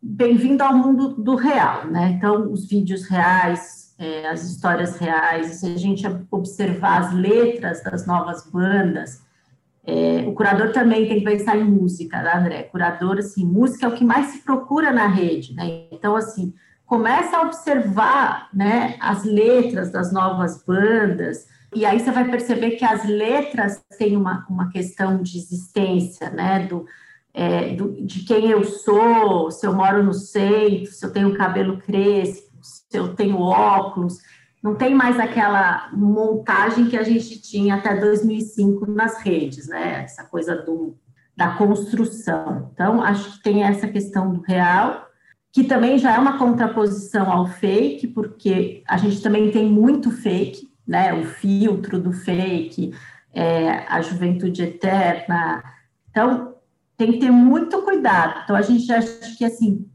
Bem-vindo 0.00 0.62
ao 0.62 0.76
mundo 0.76 1.14
do 1.14 1.34
real, 1.34 1.86
né? 1.86 2.10
Então, 2.10 2.52
os 2.52 2.68
vídeos 2.68 3.08
reais, 3.08 3.94
é, 3.98 4.28
as 4.28 4.44
histórias 4.44 4.96
reais, 4.98 5.56
se 5.56 5.66
a 5.66 5.76
gente 5.76 6.04
observar 6.30 7.00
as 7.00 7.14
letras 7.14 7.82
das 7.82 8.06
novas 8.06 8.48
bandas, 8.48 9.22
é, 9.84 10.22
o 10.28 10.34
curador 10.34 10.70
também 10.70 11.08
tem 11.08 11.20
que 11.20 11.24
pensar 11.24 11.56
em 11.56 11.64
música, 11.64 12.22
né, 12.22 12.34
André? 12.34 12.62
Curador, 12.64 13.18
assim, 13.18 13.44
música 13.44 13.86
é 13.86 13.88
o 13.88 13.94
que 13.94 14.04
mais 14.04 14.26
se 14.26 14.40
procura 14.40 14.92
na 14.92 15.06
rede, 15.06 15.54
né? 15.54 15.86
Então, 15.90 16.14
assim, 16.14 16.52
começa 16.88 17.36
a 17.36 17.42
observar, 17.42 18.48
né, 18.52 18.96
as 18.98 19.22
letras 19.22 19.92
das 19.92 20.10
novas 20.10 20.64
bandas, 20.64 21.46
e 21.74 21.84
aí 21.84 22.00
você 22.00 22.10
vai 22.10 22.24
perceber 22.24 22.72
que 22.72 22.84
as 22.84 23.04
letras 23.04 23.84
têm 23.98 24.16
uma, 24.16 24.46
uma 24.48 24.70
questão 24.70 25.22
de 25.22 25.36
existência, 25.36 26.30
né, 26.30 26.66
do, 26.66 26.86
é, 27.34 27.74
do, 27.74 27.92
de 28.02 28.24
quem 28.24 28.50
eu 28.50 28.64
sou, 28.64 29.50
se 29.50 29.66
eu 29.66 29.74
moro 29.74 30.02
no 30.02 30.14
centro, 30.14 30.90
se 30.90 31.04
eu 31.04 31.12
tenho 31.12 31.36
cabelo 31.36 31.76
crespo, 31.76 32.48
se 32.62 32.86
eu 32.94 33.14
tenho 33.14 33.38
óculos, 33.38 34.16
não 34.62 34.74
tem 34.74 34.94
mais 34.94 35.20
aquela 35.20 35.90
montagem 35.92 36.86
que 36.86 36.96
a 36.96 37.02
gente 37.02 37.38
tinha 37.42 37.74
até 37.74 37.94
2005 37.96 38.90
nas 38.90 39.20
redes, 39.20 39.68
né? 39.68 40.04
Essa 40.04 40.24
coisa 40.24 40.56
do, 40.56 40.96
da 41.36 41.50
construção. 41.50 42.70
Então, 42.72 43.02
acho 43.02 43.34
que 43.34 43.42
tem 43.42 43.62
essa 43.62 43.86
questão 43.86 44.32
do 44.32 44.40
real, 44.40 45.07
que 45.52 45.64
também 45.64 45.98
já 45.98 46.14
é 46.14 46.18
uma 46.18 46.38
contraposição 46.38 47.30
ao 47.30 47.46
fake, 47.46 48.08
porque 48.08 48.82
a 48.86 48.96
gente 48.96 49.22
também 49.22 49.50
tem 49.50 49.66
muito 49.66 50.10
fake, 50.10 50.68
né? 50.86 51.12
O 51.14 51.24
filtro 51.24 51.98
do 51.98 52.12
fake, 52.12 52.94
é, 53.32 53.84
a 53.88 54.00
juventude 54.02 54.62
eterna. 54.62 55.62
Então, 56.10 56.54
tem 56.96 57.12
que 57.12 57.18
ter 57.18 57.30
muito 57.30 57.82
cuidado. 57.82 58.40
Então, 58.44 58.56
a 58.56 58.62
gente 58.62 58.92
acha 58.92 59.36
que, 59.36 59.44
assim, 59.44 59.88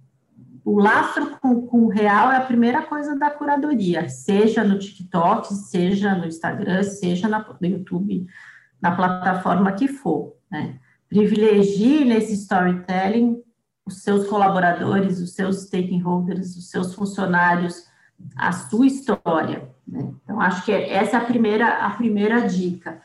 o 0.64 0.80
lastro 0.80 1.38
com, 1.42 1.68
com, 1.68 1.84
o 1.84 1.90
real 1.90 2.32
é 2.32 2.38
a 2.38 2.46
primeira 2.46 2.82
coisa 2.82 3.18
da 3.18 3.30
curadoria, 3.30 4.08
seja 4.08 4.64
no 4.64 4.80
TikTok, 4.80 5.54
seja 5.54 6.16
no 6.16 6.26
Instagram, 6.26 6.84
seja 6.84 7.28
na, 7.28 7.46
no 7.60 7.68
YouTube, 7.68 8.26
na 8.82 8.96
plataforma 8.96 9.74
que 9.74 9.88
for. 9.88 10.36
Né? 10.50 10.80
Privilegie 11.10 12.06
nesse 12.06 12.34
storytelling 12.34 13.43
os 13.86 14.02
seus 14.02 14.28
colaboradores, 14.28 15.20
os 15.20 15.34
seus 15.34 15.64
stakeholders, 15.64 16.56
os 16.56 16.70
seus 16.70 16.94
funcionários, 16.94 17.86
a 18.36 18.52
sua 18.52 18.88
história. 18.88 19.70
Né? 19.88 20.14
Então, 20.24 20.40
acho 20.40 20.64
que 20.64 20.72
essa 20.72 21.18
é 21.18 21.20
a 21.20 21.26
primeira, 21.26 21.86
a 21.86 21.90
primeira 21.92 22.48
dica. 22.48 23.02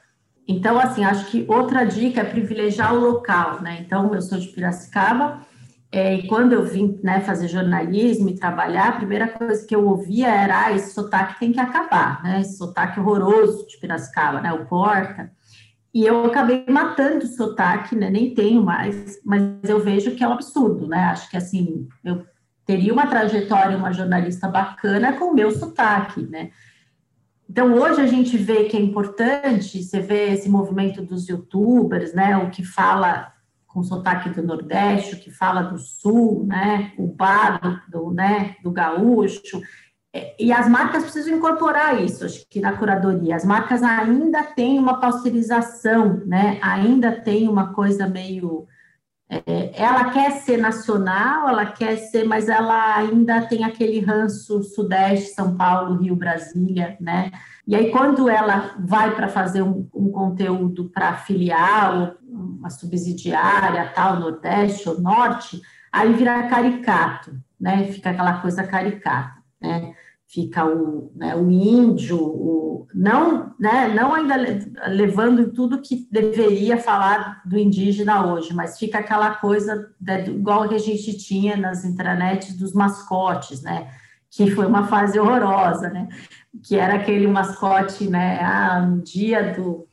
Então, 0.47 0.79
assim, 0.79 1.05
acho 1.05 1.27
que 1.27 1.45
outra 1.49 1.85
dica 1.85 2.21
é 2.21 2.25
privilegiar 2.25 2.95
o 2.95 3.01
local, 3.01 3.61
né? 3.61 3.83
Então, 3.85 4.15
eu 4.15 4.23
sou 4.23 4.39
de 4.39 4.49
Piracicaba, 4.49 5.47
é, 5.91 6.15
e 6.15 6.27
quando 6.27 6.53
eu 6.53 6.65
vim 6.65 7.01
né, 7.03 7.21
fazer 7.21 7.49
jornalismo 7.49 8.29
e 8.29 8.35
trabalhar, 8.35 8.89
a 8.89 8.97
primeira 8.97 9.27
coisa 9.29 9.67
que 9.67 9.75
eu 9.75 9.87
ouvia 9.87 10.29
era: 10.29 10.67
ah, 10.67 10.73
esse 10.73 10.93
sotaque 10.93 11.41
tem 11.41 11.51
que 11.53 11.61
acabar, 11.61 12.23
né? 12.23 12.41
Esse 12.41 12.59
sotaque 12.59 13.01
horroroso 13.01 13.67
de 13.67 13.79
Piracicaba, 13.79 14.41
né? 14.41 14.53
O 14.53 14.67
Porta. 14.67 15.31
E 15.95 16.05
eu 16.05 16.27
acabei 16.27 16.65
matando 16.69 17.25
o 17.25 17.29
sotaque, 17.29 17.97
né? 17.97 18.11
Nem 18.11 18.35
tenho 18.35 18.63
mais, 18.63 19.21
mas 19.25 19.43
eu 19.65 19.81
vejo 19.81 20.15
que 20.15 20.23
é 20.23 20.29
um 20.29 20.33
absurdo, 20.33 20.87
né? 20.87 21.05
Acho 21.05 21.31
que 21.31 21.37
assim, 21.37 21.89
eu 22.05 22.27
teria 22.67 22.93
uma 22.93 23.07
trajetória, 23.07 23.77
uma 23.77 23.93
jornalista 23.93 24.49
bacana 24.49 25.15
com 25.15 25.27
o 25.27 25.35
meu 25.35 25.51
sotaque, 25.51 26.23
né? 26.23 26.51
Então, 27.49 27.73
hoje 27.73 28.03
a 28.03 28.07
gente 28.07 28.37
vê 28.37 28.65
que 28.65 28.77
é 28.77 28.81
importante, 28.81 29.83
você 29.83 30.01
vê 30.01 30.33
esse 30.33 30.51
movimento 30.51 31.03
dos 31.03 31.27
youtubers, 31.27 32.13
né? 32.13 32.37
O 32.37 32.51
que 32.51 32.63
fala 32.63 33.33
com 33.79 33.83
sotaque 33.83 34.31
do 34.31 34.43
Nordeste, 34.43 35.17
que 35.17 35.31
fala 35.31 35.63
do 35.63 35.79
Sul, 35.79 36.45
né, 36.47 36.93
o 36.99 37.07
bar 37.07 37.85
do, 37.89 38.11
né, 38.11 38.57
do 38.63 38.73
gaúcho, 38.73 39.61
e 40.39 40.53
as 40.53 40.69
marcas 40.69 41.03
precisam 41.03 41.37
incorporar 41.37 42.03
isso, 42.03 42.25
acho 42.25 42.47
que 42.49 42.61
na 42.61 42.73
curadoria. 42.73 43.37
As 43.37 43.45
marcas 43.45 43.83
ainda 43.83 44.43
têm 44.43 44.79
uma 44.79 45.01
pasteurização, 45.01 46.23
né, 46.27 46.59
ainda 46.63 47.13
tem 47.13 47.49
uma 47.49 47.75
coisa 47.75 48.07
meio 48.07 48.67
é, 49.31 49.71
ela 49.75 50.11
quer 50.11 50.31
ser 50.41 50.57
nacional, 50.57 51.51
ela 51.51 51.67
quer 51.67 51.97
ser, 51.97 52.25
mas 52.25 52.49
ela 52.49 52.97
ainda 52.97 53.43
tem 53.43 53.63
aquele 53.63 54.01
ranço 54.01 54.63
Sudeste, 54.63 55.35
São 55.35 55.55
Paulo, 55.55 55.99
Rio, 55.99 56.17
Brasília, 56.17 56.97
né? 56.99 57.31
E 57.67 57.77
aí, 57.77 57.91
quando 57.91 58.31
ela 58.31 58.75
vai 58.79 59.15
para 59.15 59.29
fazer 59.29 59.61
um, 59.61 59.87
um 59.95 60.11
conteúdo 60.11 60.89
para 60.89 61.15
filial, 61.19 62.15
uma 62.27 62.71
subsidiária, 62.71 63.93
tal, 63.95 64.19
Nordeste 64.19 64.89
ou 64.89 64.99
Norte, 64.99 65.61
aí 65.93 66.11
vira 66.15 66.49
caricato, 66.49 67.39
né? 67.61 67.85
Fica 67.93 68.09
aquela 68.09 68.41
coisa 68.41 68.63
caricata, 68.63 69.38
né? 69.61 69.95
Fica 70.31 70.67
o, 70.67 71.11
né, 71.17 71.35
o 71.35 71.51
índio, 71.51 72.19
o, 72.21 72.87
não, 72.95 73.55
né, 73.59 73.89
não 73.89 74.15
ainda 74.15 74.37
levando 74.89 75.53
tudo 75.53 75.81
que 75.81 76.07
deveria 76.11 76.77
falar 76.77 77.41
do 77.47 77.59
indígena 77.59 78.27
hoje, 78.27 78.53
mas 78.55 78.79
fica 78.79 78.99
aquela 78.99 79.37
coisa 79.37 79.91
né, 79.99 80.27
igual 80.29 80.69
que 80.69 80.75
a 80.75 80.79
gente 80.79 81.17
tinha 81.17 81.57
nas 81.57 81.83
intranets 81.83 82.55
dos 82.55 82.75
mascotes, 82.75 83.63
né? 83.63 83.91
Que 84.31 84.51
foi 84.51 84.67
uma 84.67 84.87
fase 84.87 85.19
horrorosa, 85.19 85.89
né? 85.89 86.09
Que 86.63 86.77
era 86.77 86.97
aquele 86.97 87.27
mascote, 87.27 88.07
né? 88.09 88.39
Ah, 88.43 88.83
no 88.83 89.01
dia 89.03 89.55
do, 89.55 89.89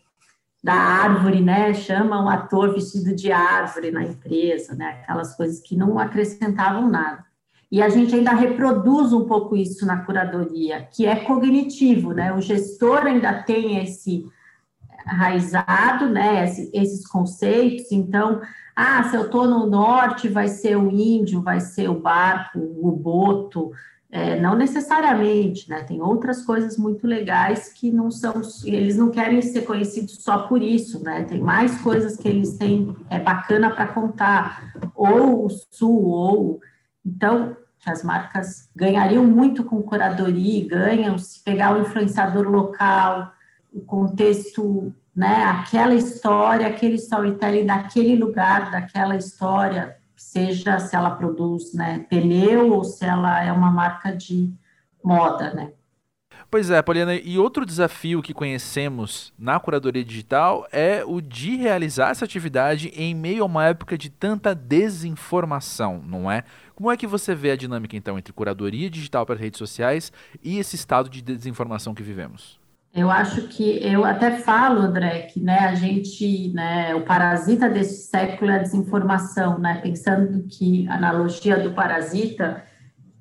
da 0.62 0.74
árvore, 0.74 1.42
né? 1.42 1.74
Chama 1.74 2.22
um 2.22 2.28
ator 2.28 2.74
vestido 2.74 3.16
de 3.16 3.32
árvore 3.32 3.92
na 3.92 4.04
empresa, 4.04 4.76
né? 4.76 5.00
Aquelas 5.04 5.34
coisas 5.36 5.62
que 5.62 5.78
não 5.78 5.98
acrescentavam 5.98 6.90
nada. 6.90 7.24
E 7.72 7.82
a 7.82 7.90
gente 7.90 8.16
ainda 8.16 8.32
reproduz 8.32 9.12
um 9.12 9.26
pouco 9.26 9.56
isso 9.56 9.86
na 9.86 9.98
curadoria, 9.98 10.88
que 10.92 11.06
é 11.06 11.16
cognitivo, 11.16 12.14
né? 12.14 12.34
O 12.34 12.42
gestor 12.42 13.06
ainda 13.06 13.44
tem 13.44 13.84
esse 13.84 14.26
raizado, 15.06 16.10
né? 16.10 16.46
esses 16.74 17.08
conceitos. 17.08 17.92
Então, 17.92 18.42
ah, 18.76 19.04
se 19.04 19.16
eu 19.16 19.26
estou 19.26 19.48
no 19.48 19.68
norte, 19.68 20.28
vai 20.28 20.48
ser 20.48 20.78
o 20.78 20.90
índio, 20.90 21.42
vai 21.42 21.60
ser 21.60 21.90
o 21.90 22.00
barco, 22.00 22.60
o 22.60 22.92
boto, 22.92 23.72
é, 24.12 24.40
não 24.40 24.56
necessariamente, 24.56 25.70
né? 25.70 25.84
Tem 25.84 26.02
outras 26.02 26.42
coisas 26.44 26.78
muito 26.78 27.06
legais 27.06 27.74
que 27.74 27.92
não 27.92 28.10
são, 28.10 28.42
eles 28.64 28.98
não 28.98 29.12
querem 29.12 29.42
ser 29.42 29.64
conhecidos 29.64 30.24
só 30.24 30.48
por 30.48 30.62
isso, 30.62 31.04
né? 31.04 31.24
Tem 31.24 31.42
mais 31.42 31.82
coisas 31.82 32.16
que 32.16 32.28
eles 32.28 32.58
têm, 32.58 32.96
é 33.10 33.20
bacana 33.20 33.70
para 33.70 33.88
contar, 33.88 34.74
ou 34.96 35.46
o 35.46 35.50
sul, 35.50 36.06
ou. 36.06 36.60
Então, 37.06 37.56
as 37.86 38.04
marcas 38.04 38.70
ganhariam 38.76 39.24
muito 39.24 39.64
com 39.64 39.82
curadoria, 39.84 40.68
ganham 40.68 41.18
se 41.18 41.44
pegar 41.44 41.76
o 41.76 41.82
influenciador 41.82 42.50
local, 42.50 43.32
o 43.72 43.82
contexto, 43.82 44.92
né? 45.16 45.44
Aquela 45.44 45.94
história, 45.94 46.68
aquele 46.68 46.96
storytelling 46.96 47.66
daquele 47.66 48.16
lugar, 48.16 48.72
daquela 48.72 49.16
história 49.16 49.96
seja 50.16 50.80
se 50.80 50.96
ela 50.96 51.12
produz 51.12 51.74
né, 51.74 52.06
pneu 52.10 52.74
ou 52.74 52.84
se 52.84 53.06
ela 53.06 53.44
é 53.44 53.52
uma 53.52 53.72
marca 53.72 54.12
de 54.12 54.54
moda, 55.04 55.54
né? 55.54 55.72
Pois 56.50 56.70
é, 56.70 56.82
Poliana, 56.82 57.16
e 57.16 57.38
outro 57.38 57.66
desafio 57.66 58.22
que 58.22 58.34
conhecemos 58.34 59.34
na 59.38 59.60
curadoria 59.60 60.06
digital 60.06 60.68
é 60.72 61.04
o 61.06 61.20
de 61.20 61.56
realizar 61.58 62.12
essa 62.12 62.24
atividade 62.24 62.90
em 62.96 63.14
meio 63.14 63.44
a 63.44 63.46
uma 63.46 63.66
época 63.66 63.98
de 63.98 64.10
tanta 64.10 64.54
desinformação, 64.56 66.02
não 66.06 66.32
é? 66.32 66.44
Como 66.76 66.92
é 66.92 66.98
que 66.98 67.08
você 67.08 67.34
vê 67.34 67.52
a 67.52 67.56
dinâmica 67.56 67.96
então 67.96 68.18
entre 68.18 68.32
curadoria 68.32 68.90
digital 68.90 69.26
para 69.26 69.36
redes 69.36 69.58
sociais 69.58 70.12
e 70.44 70.58
esse 70.60 70.76
estado 70.76 71.10
de 71.10 71.22
desinformação 71.22 71.94
que 71.94 72.04
vivemos? 72.04 72.60
Eu 72.94 73.12
acho 73.12 73.50
que 73.50 73.86
eu 73.86 74.06
até 74.06 74.38
falo, 74.38 74.80
André, 74.80 75.24
que 75.24 75.42
né, 75.42 75.60
a 75.60 75.76
gente, 75.76 76.54
né, 76.54 76.96
o 76.96 77.02
parasita 77.02 77.70
desse 77.70 78.08
século 78.08 78.50
é 78.50 78.56
a 78.56 78.60
desinformação, 78.60 79.60
né? 79.60 79.82
Pensando 79.84 80.48
que 80.48 80.88
a 80.88 80.96
analogia 80.96 81.60
do 81.60 81.74
parasita, 81.74 82.64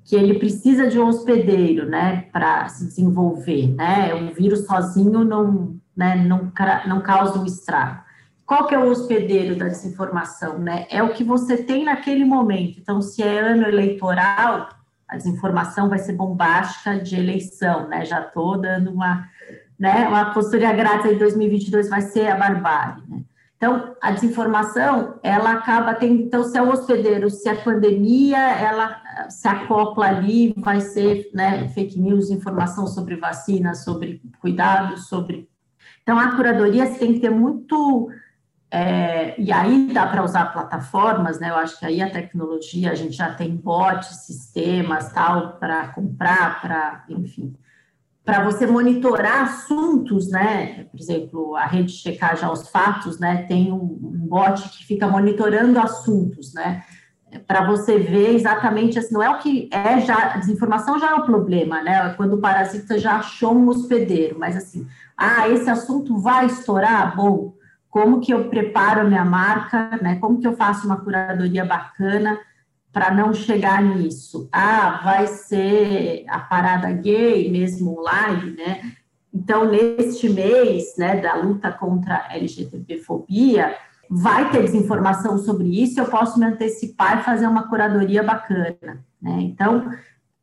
que 0.05 0.15
ele 0.15 0.39
precisa 0.39 0.87
de 0.87 0.99
um 0.99 1.07
hospedeiro, 1.07 1.89
né, 1.89 2.27
para 2.31 2.69
se 2.69 2.85
desenvolver, 2.85 3.73
né? 3.75 4.13
O 4.13 4.33
vírus 4.33 4.65
sozinho 4.65 5.23
não, 5.23 5.75
né, 5.97 6.15
não, 6.15 6.51
não 6.87 7.01
causa 7.01 7.39
um 7.39 7.45
estrago. 7.45 8.05
Qual 8.45 8.67
que 8.67 8.75
é 8.75 8.79
o 8.79 8.87
hospedeiro 8.87 9.55
da 9.55 9.65
desinformação, 9.65 10.59
né? 10.59 10.85
É 10.91 11.01
o 11.01 11.11
que 11.11 11.23
você 11.23 11.57
tem 11.57 11.85
naquele 11.85 12.23
momento. 12.23 12.79
Então, 12.79 13.01
se 13.01 13.23
é 13.23 13.39
ano 13.39 13.67
eleitoral, 13.67 14.69
a 15.09 15.17
desinformação 15.17 15.89
vai 15.89 15.97
ser 15.97 16.13
bombástica 16.13 16.99
de 16.99 17.15
eleição, 17.15 17.87
né? 17.87 18.05
Já 18.05 18.21
estou 18.21 18.61
dando 18.61 18.91
uma 18.91 19.27
né? 19.77 20.07
Uma 20.07 20.33
consultoria 20.33 20.73
grátis 20.73 21.11
em 21.11 21.17
2022 21.17 21.89
vai 21.89 22.01
ser 22.01 22.27
a 22.27 22.35
barbárie, 22.35 23.03
né? 23.09 23.21
Então, 23.57 23.95
a 24.01 24.11
desinformação, 24.11 25.17
ela 25.23 25.53
acaba 25.53 25.93
tendo, 25.95 26.21
então, 26.21 26.43
se 26.43 26.57
é 26.57 26.61
o 26.61 26.69
hospedeiro, 26.69 27.29
se 27.29 27.47
é 27.47 27.55
pandemia, 27.55 28.37
ela 28.37 29.01
se 29.29 29.47
acopla 29.47 30.07
ali, 30.07 30.53
vai 30.57 30.81
ser, 30.81 31.29
né, 31.33 31.67
fake 31.69 31.99
news, 31.99 32.29
informação 32.29 32.87
sobre 32.87 33.15
vacina, 33.15 33.73
sobre 33.73 34.21
cuidado, 34.39 34.97
sobre... 34.97 35.49
Então, 36.01 36.19
a 36.19 36.35
curadoria 36.35 36.89
tem 36.93 37.13
que 37.13 37.19
ter 37.19 37.31
muito... 37.31 38.09
É, 38.71 39.39
e 39.39 39.51
aí 39.51 39.89
dá 39.93 40.07
para 40.07 40.23
usar 40.23 40.51
plataformas, 40.51 41.39
né? 41.39 41.49
Eu 41.49 41.55
acho 41.55 41.79
que 41.79 41.85
aí 41.85 42.01
a 42.01 42.09
tecnologia, 42.09 42.91
a 42.91 42.95
gente 42.95 43.15
já 43.15 43.33
tem 43.33 43.55
bots, 43.55 44.25
sistemas, 44.25 45.13
tal, 45.13 45.57
para 45.57 45.87
comprar, 45.89 46.61
para, 46.61 47.05
enfim 47.07 47.55
para 48.25 48.43
você 48.43 48.65
monitorar 48.65 49.43
assuntos, 49.43 50.29
né? 50.29 50.85
Por 50.85 50.99
exemplo, 50.99 51.55
a 51.55 51.67
rede 51.67 51.93
de 51.93 51.99
checagem 51.99 52.43
aos 52.43 52.67
fatos, 52.69 53.19
né? 53.19 53.43
Tem 53.43 53.71
um, 53.71 53.83
um 53.83 54.27
bot 54.27 54.67
que 54.69 54.83
fica 54.83 55.07
monitorando 55.07 55.79
assuntos, 55.79 56.51
né? 56.51 56.83
Para 57.39 57.65
você 57.65 57.97
ver 57.97 58.35
exatamente 58.35 58.99
assim, 58.99 59.13
não 59.13 59.23
é 59.23 59.29
o 59.29 59.39
que 59.39 59.69
é 59.71 59.99
já, 60.01 60.37
desinformação 60.37 60.99
já 60.99 61.11
é 61.11 61.13
o 61.15 61.25
problema, 61.25 61.81
né? 61.81 62.13
Quando 62.17 62.33
o 62.33 62.41
parasita 62.41 62.97
já 62.97 63.17
achou 63.17 63.53
um 63.53 63.67
hospedeiro, 63.67 64.37
mas 64.39 64.55
assim, 64.55 64.87
ah, 65.17 65.49
esse 65.49 65.69
assunto 65.69 66.17
vai 66.19 66.45
estourar? 66.45 67.15
Bom, 67.15 67.53
como 67.89 68.19
que 68.19 68.33
eu 68.33 68.49
preparo 68.49 69.01
a 69.01 69.05
minha 69.05 69.25
marca, 69.25 69.97
né? 70.01 70.17
Como 70.19 70.39
que 70.39 70.47
eu 70.47 70.55
faço 70.55 70.85
uma 70.85 70.97
curadoria 70.97 71.65
bacana? 71.65 72.39
para 72.95 73.13
não 73.13 73.33
chegar 73.33 73.83
nisso. 73.83 74.47
Ah, 74.49 75.01
vai 75.03 75.27
ser 75.27 76.23
a 76.29 76.39
parada 76.39 76.89
gay 76.93 77.51
mesmo 77.51 77.99
online, 77.99 78.51
né? 78.51 78.93
Então, 79.33 79.69
neste 79.69 80.29
mês, 80.29 80.95
né, 80.97 81.17
da 81.17 81.35
luta 81.35 81.69
contra 81.73 82.25
a 82.25 82.37
LGBTfobia, 82.37 83.75
vai 84.09 84.51
ter 84.51 84.63
desinformação 84.63 85.37
sobre 85.37 85.81
isso, 85.81 85.99
eu 85.99 86.05
posso 86.05 86.39
me 86.39 86.45
antecipar 86.45 87.19
e 87.19 87.23
fazer 87.23 87.47
uma 87.47 87.67
curadoria 87.67 88.23
bacana, 88.23 89.03
né? 89.21 89.37
Então, 89.41 89.91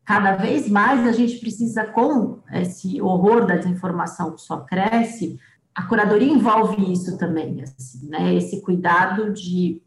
cada 0.04 0.36
vez 0.36 0.68
mais 0.68 1.06
a 1.06 1.12
gente 1.12 1.38
precisa, 1.38 1.84
com 1.84 2.40
esse 2.52 3.00
horror 3.00 3.46
da 3.46 3.56
desinformação 3.56 4.32
que 4.32 4.40
só 4.40 4.58
cresce, 4.58 5.38
a 5.74 5.84
curadoria 5.84 6.32
envolve 6.32 6.92
isso 6.92 7.16
também, 7.16 7.62
assim, 7.62 8.08
né? 8.08 8.34
Esse 8.34 8.60
cuidado 8.60 9.32
de 9.32 9.80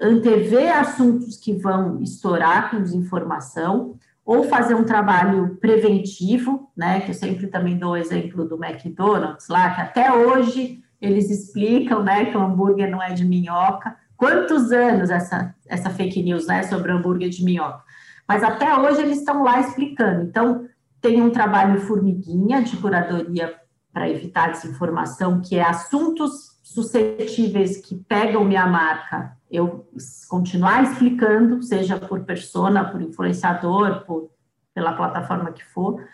antever 0.00 0.76
assuntos 0.78 1.36
que 1.36 1.54
vão 1.54 2.00
estourar 2.02 2.70
com 2.70 2.82
desinformação, 2.82 3.98
ou 4.26 4.42
fazer 4.42 4.74
um 4.74 4.84
trabalho 4.84 5.56
preventivo, 5.60 6.68
né, 6.76 7.00
que 7.00 7.12
eu 7.12 7.14
sempre 7.14 7.46
também 7.46 7.78
dou 7.78 7.92
o 7.92 7.96
exemplo 7.96 8.44
do 8.44 8.62
McDonald's 8.62 9.46
lá, 9.48 9.72
que 9.72 9.80
até 9.80 10.12
hoje 10.12 10.82
eles 11.00 11.30
explicam, 11.30 12.02
né, 12.02 12.26
que 12.26 12.36
o 12.36 12.40
hambúrguer 12.40 12.90
não 12.90 13.02
é 13.02 13.12
de 13.12 13.24
minhoca. 13.24 13.96
Quantos 14.16 14.72
anos 14.72 15.10
essa, 15.10 15.54
essa 15.66 15.90
fake 15.90 16.22
news, 16.22 16.46
né, 16.46 16.62
sobre 16.62 16.92
hambúrguer 16.92 17.28
de 17.28 17.44
minhoca? 17.44 17.82
Mas 18.26 18.42
até 18.42 18.74
hoje 18.76 19.02
eles 19.02 19.18
estão 19.18 19.42
lá 19.42 19.60
explicando. 19.60 20.22
Então, 20.22 20.66
tem 21.00 21.22
um 21.22 21.30
trabalho 21.30 21.80
formiguinha 21.80 22.62
de 22.62 22.76
curadoria 22.76 23.54
para 23.92 24.10
evitar 24.10 24.50
desinformação, 24.50 25.40
que 25.40 25.56
é 25.56 25.62
assuntos 25.62 26.58
suscetíveis 26.62 27.76
que 27.76 27.94
pegam 27.94 28.44
minha 28.44 28.66
marca 28.66 29.36
eu 29.50 29.88
continuar 30.28 30.82
explicando, 30.82 31.62
seja 31.62 31.98
por 31.98 32.24
persona, 32.24 32.84
por 32.84 33.00
influenciador, 33.00 34.04
por, 34.04 34.30
pela 34.74 34.92
plataforma 34.92 35.52
que 35.52 35.64
for, 35.64 36.04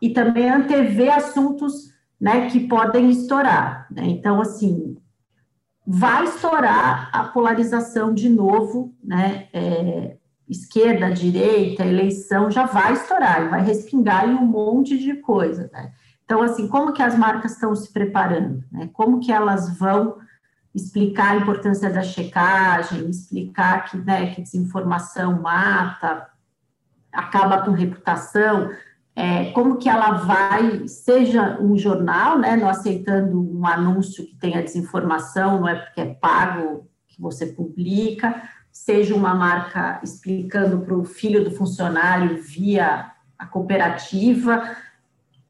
e 0.00 0.10
também 0.10 0.50
antever 0.50 1.14
assuntos 1.14 1.92
né, 2.22 2.48
que 2.48 2.60
podem 2.68 3.10
estourar. 3.10 3.88
Né? 3.90 4.04
Então, 4.06 4.40
assim, 4.40 4.96
vai 5.84 6.22
estourar 6.22 7.10
a 7.12 7.24
polarização 7.24 8.14
de 8.14 8.28
novo, 8.28 8.94
né? 9.02 9.48
É, 9.52 10.16
esquerda, 10.48 11.10
direita, 11.10 11.84
eleição, 11.84 12.48
já 12.48 12.64
vai 12.64 12.92
estourar, 12.92 13.50
vai 13.50 13.62
respingar 13.62 14.28
em 14.28 14.34
um 14.34 14.44
monte 14.44 14.96
de 14.98 15.14
coisa, 15.16 15.68
né? 15.72 15.92
Então, 16.24 16.42
assim, 16.42 16.68
como 16.68 16.92
que 16.92 17.02
as 17.02 17.18
marcas 17.18 17.52
estão 17.52 17.74
se 17.74 17.92
preparando, 17.92 18.62
né? 18.70 18.88
Como 18.92 19.18
que 19.18 19.32
elas 19.32 19.76
vão 19.76 20.18
explicar 20.72 21.32
a 21.32 21.36
importância 21.36 21.90
da 21.90 22.02
checagem, 22.02 23.10
explicar 23.10 23.86
que, 23.86 23.96
né, 23.96 24.32
que 24.32 24.42
desinformação 24.42 25.42
mata, 25.42 26.28
acaba 27.12 27.62
com 27.62 27.72
reputação, 27.72 28.70
é, 29.14 29.50
como 29.52 29.76
que 29.76 29.88
ela 29.88 30.12
vai, 30.12 30.88
seja 30.88 31.58
um 31.60 31.76
jornal, 31.76 32.38
né, 32.38 32.56
não 32.56 32.68
aceitando 32.68 33.38
um 33.40 33.66
anúncio 33.66 34.24
que 34.26 34.34
tenha 34.36 34.62
desinformação, 34.62 35.60
não 35.60 35.68
é 35.68 35.74
porque 35.74 36.00
é 36.00 36.14
pago 36.14 36.88
que 37.06 37.20
você 37.20 37.46
publica, 37.46 38.42
seja 38.70 39.14
uma 39.14 39.34
marca 39.34 40.00
explicando 40.02 40.80
para 40.80 40.96
o 40.96 41.04
filho 41.04 41.44
do 41.44 41.50
funcionário 41.50 42.42
via 42.42 43.10
a 43.38 43.46
cooperativa, 43.46 44.62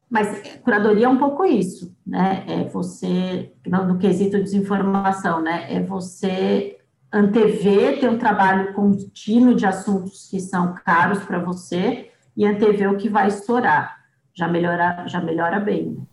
mas 0.09 0.59
curadoria 0.61 1.05
é 1.05 1.09
um 1.09 1.17
pouco 1.17 1.45
isso, 1.45 1.95
né? 2.05 2.43
É 2.47 2.63
você, 2.65 3.51
no 3.65 3.97
quesito 3.97 4.37
desinformação, 4.37 5.41
né? 5.41 5.73
É 5.73 5.81
você 5.81 6.77
antever, 7.11 7.99
ter 7.99 8.09
um 8.09 8.17
trabalho 8.17 8.73
contínuo 8.73 9.55
de 9.55 9.65
assuntos 9.65 10.27
que 10.29 10.39
são 10.39 10.75
caros 10.83 11.23
para 11.23 11.39
você 11.39 12.11
e 12.35 12.45
antever 12.45 12.91
o 12.91 12.97
que 12.97 13.09
vai 13.09 13.27
estourar. 13.27 14.03
Já 14.33 14.47
melhora, 14.47 15.07
já 15.07 15.21
melhora 15.21 15.59
bem. 15.59 15.91
Né? 15.91 16.03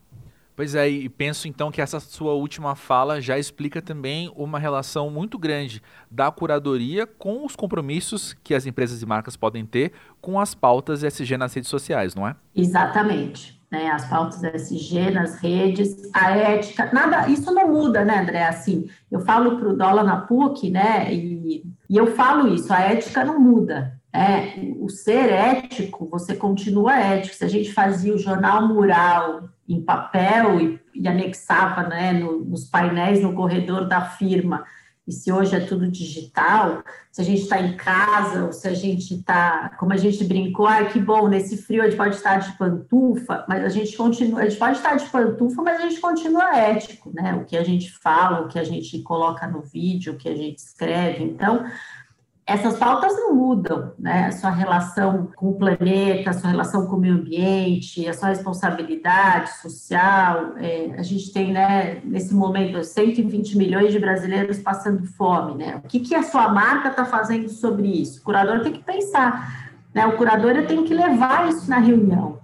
Pois 0.61 0.75
é, 0.75 0.87
e 0.91 1.09
penso 1.09 1.49
então 1.49 1.71
que 1.71 1.81
essa 1.81 1.99
sua 1.99 2.35
última 2.35 2.75
fala 2.75 3.19
já 3.19 3.39
explica 3.39 3.81
também 3.81 4.31
uma 4.37 4.59
relação 4.59 5.09
muito 5.09 5.39
grande 5.39 5.83
da 6.11 6.31
curadoria 6.31 7.07
com 7.07 7.47
os 7.47 7.57
compromissos 7.57 8.37
que 8.45 8.55
as 8.55 8.67
empresas 8.67 9.01
e 9.01 9.07
marcas 9.07 9.39
podem 9.39 9.65
ter 9.65 9.93
com 10.21 10.39
as 10.39 10.55
pautas 10.55 11.03
SG 11.03 11.39
nas 11.39 11.55
redes 11.55 11.71
sociais, 11.71 12.15
não 12.15 12.29
é? 12.29 12.37
Exatamente. 12.55 13.59
Né, 13.73 13.89
as 13.89 14.05
pautas 14.05 14.45
SG 14.45 15.13
nas 15.13 15.37
redes, 15.37 15.97
a 16.13 16.37
ética, 16.37 16.91
nada, 16.93 17.27
isso 17.31 17.55
não 17.55 17.69
muda, 17.69 18.05
né, 18.05 18.21
André? 18.21 18.45
Assim, 18.45 18.91
eu 19.11 19.21
falo 19.21 19.59
para 19.59 19.69
o 19.71 19.77
dólar 19.77 20.05
na 20.05 20.21
PUC, 20.23 20.71
né, 20.71 21.15
e, 21.15 21.65
e 21.89 21.97
eu 21.97 22.09
falo 22.09 22.53
isso, 22.53 22.71
a 22.71 22.81
ética 22.81 23.25
não 23.25 23.41
muda, 23.41 23.99
é, 24.13 24.55
o 24.79 24.89
ser 24.89 25.31
ético, 25.31 26.09
você 26.11 26.35
continua 26.35 26.99
ético. 26.99 27.37
Se 27.37 27.45
a 27.45 27.49
gente 27.49 27.73
fazia 27.73 28.15
o 28.15 28.19
jornal 28.19 28.67
mural 28.67 29.49
em 29.69 29.81
papel 29.81 30.61
e, 30.61 30.81
e 30.95 31.09
anexava 31.09 31.85
né, 31.85 32.13
no, 32.13 32.45
nos 32.45 32.65
painéis 32.65 33.23
no 33.23 33.35
corredor 33.35 33.87
da 33.87 34.01
firma, 34.01 34.65
e 35.11 35.13
se 35.13 35.33
hoje 35.33 35.57
é 35.57 35.61
tudo 35.61 35.91
digital, 35.91 36.85
se 37.11 37.21
a 37.21 37.25
gente 37.25 37.43
está 37.43 37.61
em 37.61 37.77
casa, 37.77 38.45
ou 38.45 38.53
se 38.53 38.69
a 38.69 38.75
gente 38.75 39.15
está, 39.15 39.71
como 39.71 39.93
a 39.93 39.97
gente 39.97 40.23
brincou, 40.23 40.67
ah, 40.67 40.85
que 40.85 41.01
bom, 41.01 41.27
nesse 41.27 41.57
frio 41.57 41.83
a 41.83 41.87
gente 41.87 41.97
pode 41.97 42.15
estar 42.15 42.37
de 42.37 42.57
pantufa, 42.57 43.45
mas 43.49 43.65
a 43.65 43.69
gente 43.69 43.97
continua, 43.97 44.41
a 44.41 44.49
gente 44.49 44.59
pode 44.59 44.77
estar 44.77 44.95
de 44.95 45.09
pantufa, 45.09 45.63
mas 45.63 45.81
a 45.81 45.89
gente 45.89 46.01
continua 46.01 46.57
ético, 46.57 47.11
né? 47.13 47.35
O 47.35 47.45
que 47.45 47.57
a 47.57 47.65
gente 47.65 47.91
fala, 47.91 48.43
o 48.43 48.49
que 48.49 48.59
a 48.59 48.63
gente 48.63 49.03
coloca 49.03 49.49
no 49.49 49.63
vídeo, 49.63 50.13
o 50.13 50.17
que 50.17 50.29
a 50.29 50.37
gente 50.37 50.59
escreve. 50.59 51.25
Então, 51.25 51.65
essas 52.51 52.77
pautas 52.77 53.15
não 53.15 53.33
mudam, 53.33 53.93
né? 53.97 54.27
A 54.27 54.33
sua 54.33 54.51
relação 54.51 55.29
com 55.37 55.51
o 55.51 55.55
planeta, 55.55 56.31
a 56.31 56.33
sua 56.33 56.51
relação 56.51 56.85
com 56.89 56.97
o 56.97 57.01
meio 57.01 57.15
ambiente, 57.15 58.09
a 58.09 58.13
sua 58.13 58.31
responsabilidade 58.31 59.57
social. 59.61 60.55
É, 60.57 60.97
a 60.99 61.03
gente 61.03 61.33
tem, 61.33 61.53
né, 61.53 62.01
nesse 62.03 62.35
momento, 62.35 62.83
120 62.83 63.57
milhões 63.57 63.93
de 63.93 64.01
brasileiros 64.01 64.59
passando 64.59 65.07
fome, 65.07 65.55
né? 65.55 65.77
O 65.77 65.87
que, 65.87 66.01
que 66.01 66.13
a 66.13 66.25
sua 66.25 66.49
marca 66.49 66.89
está 66.89 67.05
fazendo 67.05 67.49
sobre 67.49 67.87
isso? 67.87 68.19
O 68.21 68.25
curador 68.25 68.63
tem 68.63 68.73
que 68.73 68.83
pensar, 68.83 69.71
né? 69.95 70.05
O 70.09 70.17
curador 70.17 70.67
tem 70.67 70.83
que 70.83 70.93
levar 70.93 71.49
isso 71.49 71.71
na 71.71 71.79
reunião. 71.79 72.41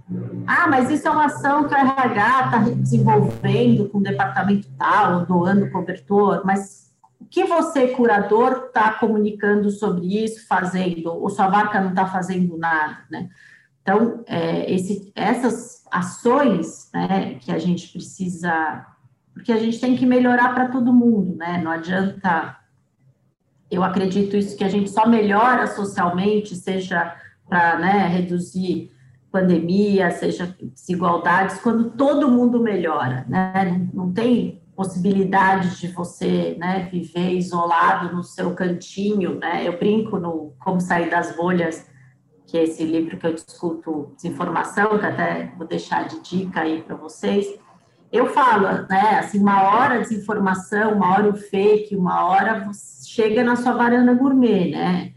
Ah, 0.47 0.69
mas 0.69 0.89
isso 0.89 1.09
é 1.09 1.11
uma 1.11 1.25
ação 1.25 1.65
que 1.65 1.75
o 1.75 1.77
RH 1.77 2.45
está 2.45 2.59
desenvolvendo 2.59 3.89
com 3.89 3.99
o 3.99 4.03
departamento 4.03 4.69
tal, 4.79 5.27
doando 5.27 5.69
cobertor, 5.73 6.43
mas 6.45 6.86
o 7.27 7.29
que 7.29 7.45
você, 7.45 7.89
curador, 7.89 8.67
está 8.69 8.93
comunicando 8.93 9.69
sobre 9.69 10.23
isso, 10.23 10.47
fazendo, 10.47 11.13
ou 11.13 11.29
sua 11.29 11.51
marca 11.51 11.81
não 11.81 11.91
está 11.91 12.07
fazendo 12.07 12.57
nada, 12.57 12.99
né? 13.11 13.29
Então, 13.83 14.25
é, 14.29 14.73
esse, 14.73 15.13
essas 15.15 15.85
ações 15.91 16.89
né, 16.95 17.35
que 17.41 17.51
a 17.51 17.59
gente 17.59 17.89
precisa, 17.89 18.87
porque 19.35 19.53
a 19.53 19.59
gente 19.59 19.81
tem 19.81 19.97
que 19.97 20.07
melhorar 20.07 20.55
para 20.55 20.69
todo 20.69 20.93
mundo, 20.93 21.35
né? 21.35 21.61
Não 21.63 21.73
adianta, 21.73 22.57
eu 23.69 23.83
acredito 23.83 24.37
isso 24.37 24.57
que 24.57 24.65
a 24.65 24.69
gente 24.69 24.89
só 24.89 25.09
melhora 25.09 25.67
socialmente, 25.67 26.55
seja 26.55 27.17
para 27.49 27.77
né, 27.77 28.07
reduzir 28.07 28.93
pandemia, 29.33 30.13
seja 30.13 30.57
desigualdades, 30.61 31.59
quando 31.59 31.91
todo 31.91 32.31
mundo 32.31 32.63
melhora, 32.63 33.27
né? 33.29 33.89
Não 33.93 34.13
tem 34.13 34.63
possibilidade 34.77 35.81
de 35.81 35.89
você 35.89 36.55
né, 36.61 36.89
viver 36.93 37.33
isolado 37.33 38.15
no 38.15 38.23
seu 38.23 38.55
cantinho, 38.55 39.39
né? 39.39 39.67
Eu 39.67 39.79
brinco 39.79 40.19
no 40.19 40.53
Como 40.59 40.81
Sair 40.81 41.09
das 41.09 41.35
Bolhas, 41.35 41.89
que 42.47 42.59
é 42.59 42.65
esse 42.65 42.85
livro 42.85 43.17
que 43.17 43.27
eu 43.27 43.33
discuto 43.33 44.13
desinformação, 44.15 44.99
que 44.99 45.07
até 45.07 45.53
vou 45.57 45.67
deixar 45.67 46.07
de 46.07 46.21
dica 46.21 46.61
aí 46.61 46.83
para 46.83 46.95
vocês. 46.95 47.47
Eu 48.13 48.27
falo, 48.27 48.69
né, 48.89 49.19
assim, 49.19 49.41
uma 49.41 49.63
hora 49.63 50.01
desinformação, 50.01 50.93
uma 50.93 51.15
hora 51.15 51.31
o 51.31 51.35
fake, 51.35 51.97
uma 51.97 52.27
hora 52.27 52.71
chega 53.05 53.43
na 53.43 53.57
sua 53.57 53.73
varanda 53.73 54.15
gourmet, 54.15 54.71
né? 54.71 55.13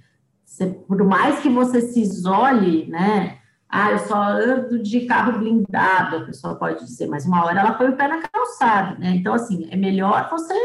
Você, 0.45 0.67
por 0.67 1.03
mais 1.03 1.39
que 1.39 1.49
você 1.49 1.81
se 1.81 2.01
isole, 2.01 2.87
né, 2.87 3.38
ah, 3.69 3.91
eu 3.91 3.99
só 3.99 4.15
ando 4.15 4.81
de 4.81 5.01
carro 5.01 5.37
blindado, 5.37 6.17
a 6.17 6.25
pessoa 6.25 6.55
pode 6.55 6.83
dizer, 6.83 7.05
mas 7.05 7.27
uma 7.27 7.45
hora 7.45 7.59
ela 7.59 7.73
põe 7.73 7.89
o 7.89 7.95
pé 7.95 8.07
na 8.07 8.19
calçada, 8.19 8.97
né? 8.97 9.11
Então, 9.11 9.31
assim, 9.31 9.67
é 9.69 9.75
melhor 9.75 10.27
você 10.31 10.55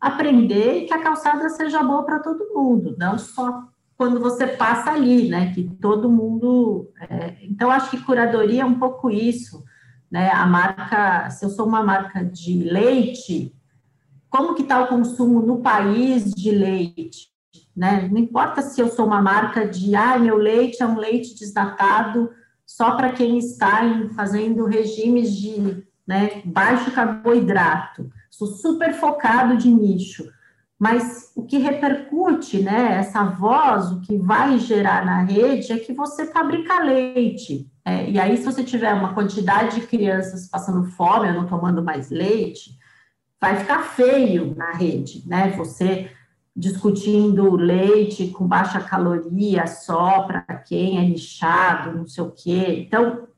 aprender 0.00 0.86
que 0.86 0.94
a 0.94 1.02
calçada 1.02 1.46
seja 1.50 1.82
boa 1.82 2.04
para 2.04 2.20
todo 2.20 2.54
mundo, 2.54 2.96
não 2.98 3.18
só 3.18 3.64
quando 3.98 4.18
você 4.18 4.46
passa 4.46 4.92
ali, 4.92 5.28
né? 5.28 5.52
Que 5.52 5.64
todo 5.78 6.08
mundo. 6.08 6.90
É... 7.10 7.36
Então, 7.42 7.70
acho 7.70 7.90
que 7.90 8.02
curadoria 8.02 8.62
é 8.62 8.64
um 8.64 8.78
pouco 8.78 9.10
isso, 9.10 9.62
né? 10.10 10.30
A 10.30 10.46
marca, 10.46 11.28
se 11.28 11.44
eu 11.44 11.50
sou 11.50 11.66
uma 11.66 11.82
marca 11.82 12.24
de 12.24 12.62
leite, 12.62 13.54
como 14.30 14.54
que 14.54 14.62
está 14.62 14.82
o 14.82 14.88
consumo 14.88 15.42
no 15.42 15.60
país 15.60 16.32
de 16.32 16.50
leite? 16.50 17.28
Né? 17.76 18.08
Não 18.10 18.18
importa 18.18 18.62
se 18.62 18.80
eu 18.80 18.88
sou 18.88 19.06
uma 19.06 19.20
marca 19.20 19.66
de, 19.66 19.94
ah, 19.94 20.18
meu 20.18 20.36
leite 20.36 20.82
é 20.82 20.86
um 20.86 20.98
leite 20.98 21.34
desnatado 21.38 22.30
só 22.68 22.90
para 22.96 23.12
quem 23.12 23.38
está 23.38 23.82
em, 23.82 24.10
fazendo 24.10 24.66
regimes 24.66 25.34
de 25.34 25.82
né, 26.06 26.42
baixo 26.44 26.90
carboidrato. 26.90 28.10
Sou 28.30 28.46
super 28.46 28.92
focado 28.92 29.56
de 29.56 29.70
nicho. 29.70 30.30
Mas 30.78 31.32
o 31.34 31.46
que 31.46 31.56
repercute, 31.56 32.60
né, 32.60 32.98
essa 32.98 33.24
voz, 33.24 33.90
o 33.90 34.02
que 34.02 34.18
vai 34.18 34.58
gerar 34.58 35.04
na 35.04 35.22
rede 35.22 35.72
é 35.72 35.78
que 35.78 35.94
você 35.94 36.26
fabrica 36.26 36.78
leite. 36.80 37.66
É, 37.84 38.08
e 38.08 38.20
aí, 38.20 38.36
se 38.36 38.44
você 38.44 38.62
tiver 38.62 38.92
uma 38.92 39.14
quantidade 39.14 39.80
de 39.80 39.86
crianças 39.86 40.46
passando 40.46 40.84
fome 40.90 41.28
ou 41.28 41.34
não 41.34 41.46
tomando 41.46 41.82
mais 41.82 42.10
leite, 42.10 42.78
vai 43.40 43.56
ficar 43.56 43.82
feio 43.82 44.54
na 44.54 44.72
rede, 44.72 45.24
né? 45.26 45.52
Você 45.56 46.10
discutindo 46.58 47.54
leite 47.54 48.30
com 48.30 48.44
baixa 48.44 48.80
caloria 48.80 49.64
só 49.68 50.22
para 50.22 50.42
quem 50.56 50.98
é 50.98 51.08
nichado, 51.08 51.96
não 51.96 52.04
sei 52.04 52.24
o 52.24 52.32
quê. 52.32 52.84
Então, 52.84 53.28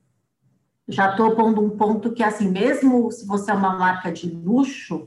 já 0.88 1.10
estou 1.10 1.36
pondo 1.36 1.62
um 1.62 1.68
ponto 1.68 2.12
que, 2.12 2.22
assim, 2.22 2.50
mesmo 2.50 3.12
se 3.12 3.26
você 3.26 3.50
é 3.50 3.54
uma 3.54 3.76
marca 3.76 4.10
de 4.10 4.30
luxo, 4.30 5.06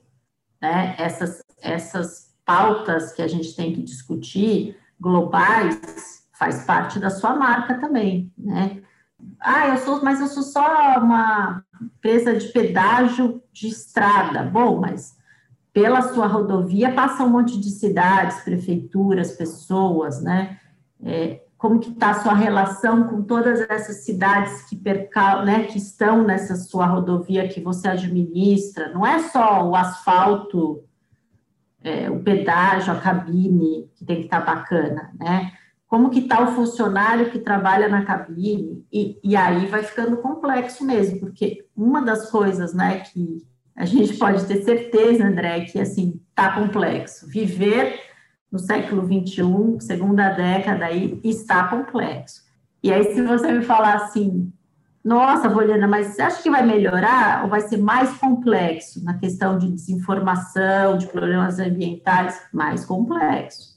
né, 0.62 0.94
essas, 1.00 1.44
essas 1.60 2.36
pautas 2.46 3.12
que 3.14 3.22
a 3.24 3.28
gente 3.28 3.56
tem 3.56 3.74
que 3.74 3.82
discutir, 3.82 4.78
globais, 5.00 6.28
faz 6.34 6.66
parte 6.66 7.00
da 7.00 7.10
sua 7.10 7.36
marca 7.36 7.80
também, 7.80 8.32
né? 8.38 8.84
Ah, 9.40 9.70
eu 9.70 9.78
sou, 9.78 10.04
mas 10.04 10.20
eu 10.20 10.28
sou 10.28 10.44
só 10.44 11.00
uma 11.00 11.64
empresa 11.82 12.36
de 12.36 12.48
pedágio 12.50 13.42
de 13.52 13.70
estrada. 13.70 14.44
Bom, 14.44 14.80
mas 14.80 15.18
pela 15.74 16.14
sua 16.14 16.28
rodovia 16.28 16.94
passa 16.94 17.24
um 17.24 17.30
monte 17.30 17.60
de 17.60 17.72
cidades, 17.72 18.42
prefeituras, 18.42 19.32
pessoas, 19.32 20.22
né? 20.22 20.60
É, 21.04 21.42
como 21.58 21.80
que 21.80 21.90
está 21.90 22.12
a 22.12 22.22
sua 22.22 22.34
relação 22.34 23.08
com 23.08 23.24
todas 23.24 23.62
essas 23.70 24.04
cidades 24.04 24.64
que, 24.64 24.76
percal, 24.76 25.46
né, 25.46 25.64
que 25.64 25.78
estão 25.78 26.24
nessa 26.24 26.56
sua 26.58 26.86
rodovia 26.86 27.48
que 27.48 27.62
você 27.62 27.88
administra? 27.88 28.90
Não 28.94 29.06
é 29.06 29.20
só 29.20 29.68
o 29.68 29.76
asfalto, 29.76 30.84
é, 31.82 32.10
o 32.10 32.22
pedágio, 32.22 32.94
a 32.94 33.00
cabine 33.00 33.90
que 33.96 34.06
tem 34.06 34.18
que 34.18 34.26
estar 34.26 34.42
tá 34.42 34.56
bacana, 34.56 35.12
né? 35.18 35.54
Como 35.88 36.10
que 36.10 36.20
está 36.20 36.44
o 36.44 36.54
funcionário 36.54 37.30
que 37.30 37.40
trabalha 37.40 37.88
na 37.88 38.04
cabine? 38.04 38.86
E, 38.92 39.20
e 39.24 39.36
aí 39.36 39.66
vai 39.68 39.84
ficando 39.84 40.18
complexo 40.18 40.86
mesmo, 40.86 41.20
porque 41.20 41.66
uma 41.76 42.02
das 42.02 42.30
coisas, 42.30 42.74
né, 42.74 43.00
que 43.00 43.44
a 43.76 43.86
gente 43.86 44.14
pode 44.16 44.46
ter 44.46 44.64
certeza, 44.64 45.26
André, 45.26 45.62
que 45.62 45.80
assim 45.80 46.20
está 46.30 46.52
complexo. 46.54 47.28
Viver 47.28 48.00
no 48.52 48.60
século 48.60 49.04
XXI, 49.04 49.80
segunda 49.80 50.30
década, 50.30 50.86
aí 50.86 51.20
está 51.24 51.68
complexo. 51.68 52.44
E 52.84 52.92
aí, 52.92 53.14
se 53.14 53.22
você 53.24 53.52
me 53.52 53.64
falar 53.64 53.96
assim, 53.96 54.54
nossa, 55.04 55.50
Poliana, 55.50 55.88
mas 55.88 56.08
você 56.08 56.22
acha 56.22 56.42
que 56.42 56.50
vai 56.50 56.64
melhorar 56.64 57.44
ou 57.44 57.50
vai 57.50 57.62
ser 57.62 57.78
mais 57.78 58.16
complexo 58.18 59.04
na 59.04 59.18
questão 59.18 59.58
de 59.58 59.72
desinformação, 59.72 60.98
de 60.98 61.08
problemas 61.08 61.60
ambientais? 61.60 62.42
Mais 62.54 62.86
complexo. 62.86 63.74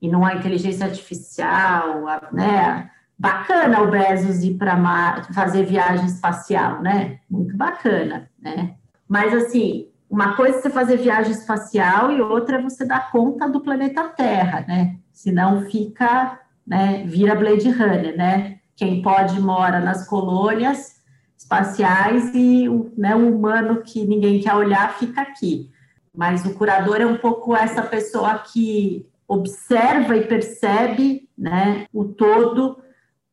E 0.00 0.08
não 0.08 0.24
há 0.24 0.34
inteligência 0.34 0.86
artificial, 0.86 2.02
né? 2.32 2.90
Bacana 3.18 3.82
o 3.82 3.90
Bezos 3.90 4.42
ir 4.42 4.54
para 4.54 5.22
fazer 5.34 5.64
viagem 5.64 6.06
espacial, 6.06 6.80
né? 6.80 7.18
Muito 7.28 7.56
bacana, 7.56 8.30
né? 8.40 8.74
Mas, 9.08 9.34
assim, 9.34 9.88
uma 10.10 10.36
coisa 10.36 10.58
é 10.58 10.60
você 10.60 10.70
fazer 10.70 10.98
viagem 10.98 11.32
espacial 11.32 12.12
e 12.12 12.20
outra 12.20 12.58
é 12.58 12.62
você 12.62 12.84
dar 12.84 13.10
conta 13.10 13.48
do 13.48 13.60
planeta 13.60 14.04
Terra, 14.08 14.64
né? 14.66 14.98
senão 15.18 15.62
fica, 15.62 16.38
né, 16.64 17.02
vira 17.04 17.34
Blade 17.34 17.68
Runner, 17.70 18.16
né? 18.16 18.60
Quem 18.76 19.02
pode 19.02 19.40
mora 19.40 19.80
nas 19.80 20.06
colônias 20.06 21.02
espaciais 21.36 22.32
e 22.32 22.68
né, 22.96 23.16
o 23.16 23.34
humano 23.34 23.82
que 23.82 24.06
ninguém 24.06 24.40
quer 24.40 24.54
olhar 24.54 24.96
fica 24.96 25.22
aqui. 25.22 25.70
Mas 26.16 26.46
o 26.46 26.54
curador 26.54 27.00
é 27.00 27.06
um 27.06 27.16
pouco 27.16 27.56
essa 27.56 27.82
pessoa 27.82 28.38
que 28.38 29.08
observa 29.26 30.16
e 30.16 30.24
percebe 30.24 31.28
né, 31.36 31.86
o 31.92 32.04
todo 32.04 32.78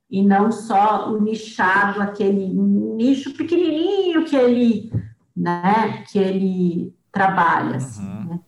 e 0.09 0.23
não 0.23 0.51
só 0.51 1.11
o 1.11 1.21
nichado, 1.21 2.01
aquele 2.01 2.47
nicho 2.47 3.35
pequenininho 3.35 4.25
que 4.25 4.35
ele, 4.35 4.91
né, 5.35 6.03
que 6.09 6.17
ele 6.17 6.95
trabalha. 7.11 7.77
Assim, 7.77 8.05
uhum. 8.05 8.25
né? 8.25 8.39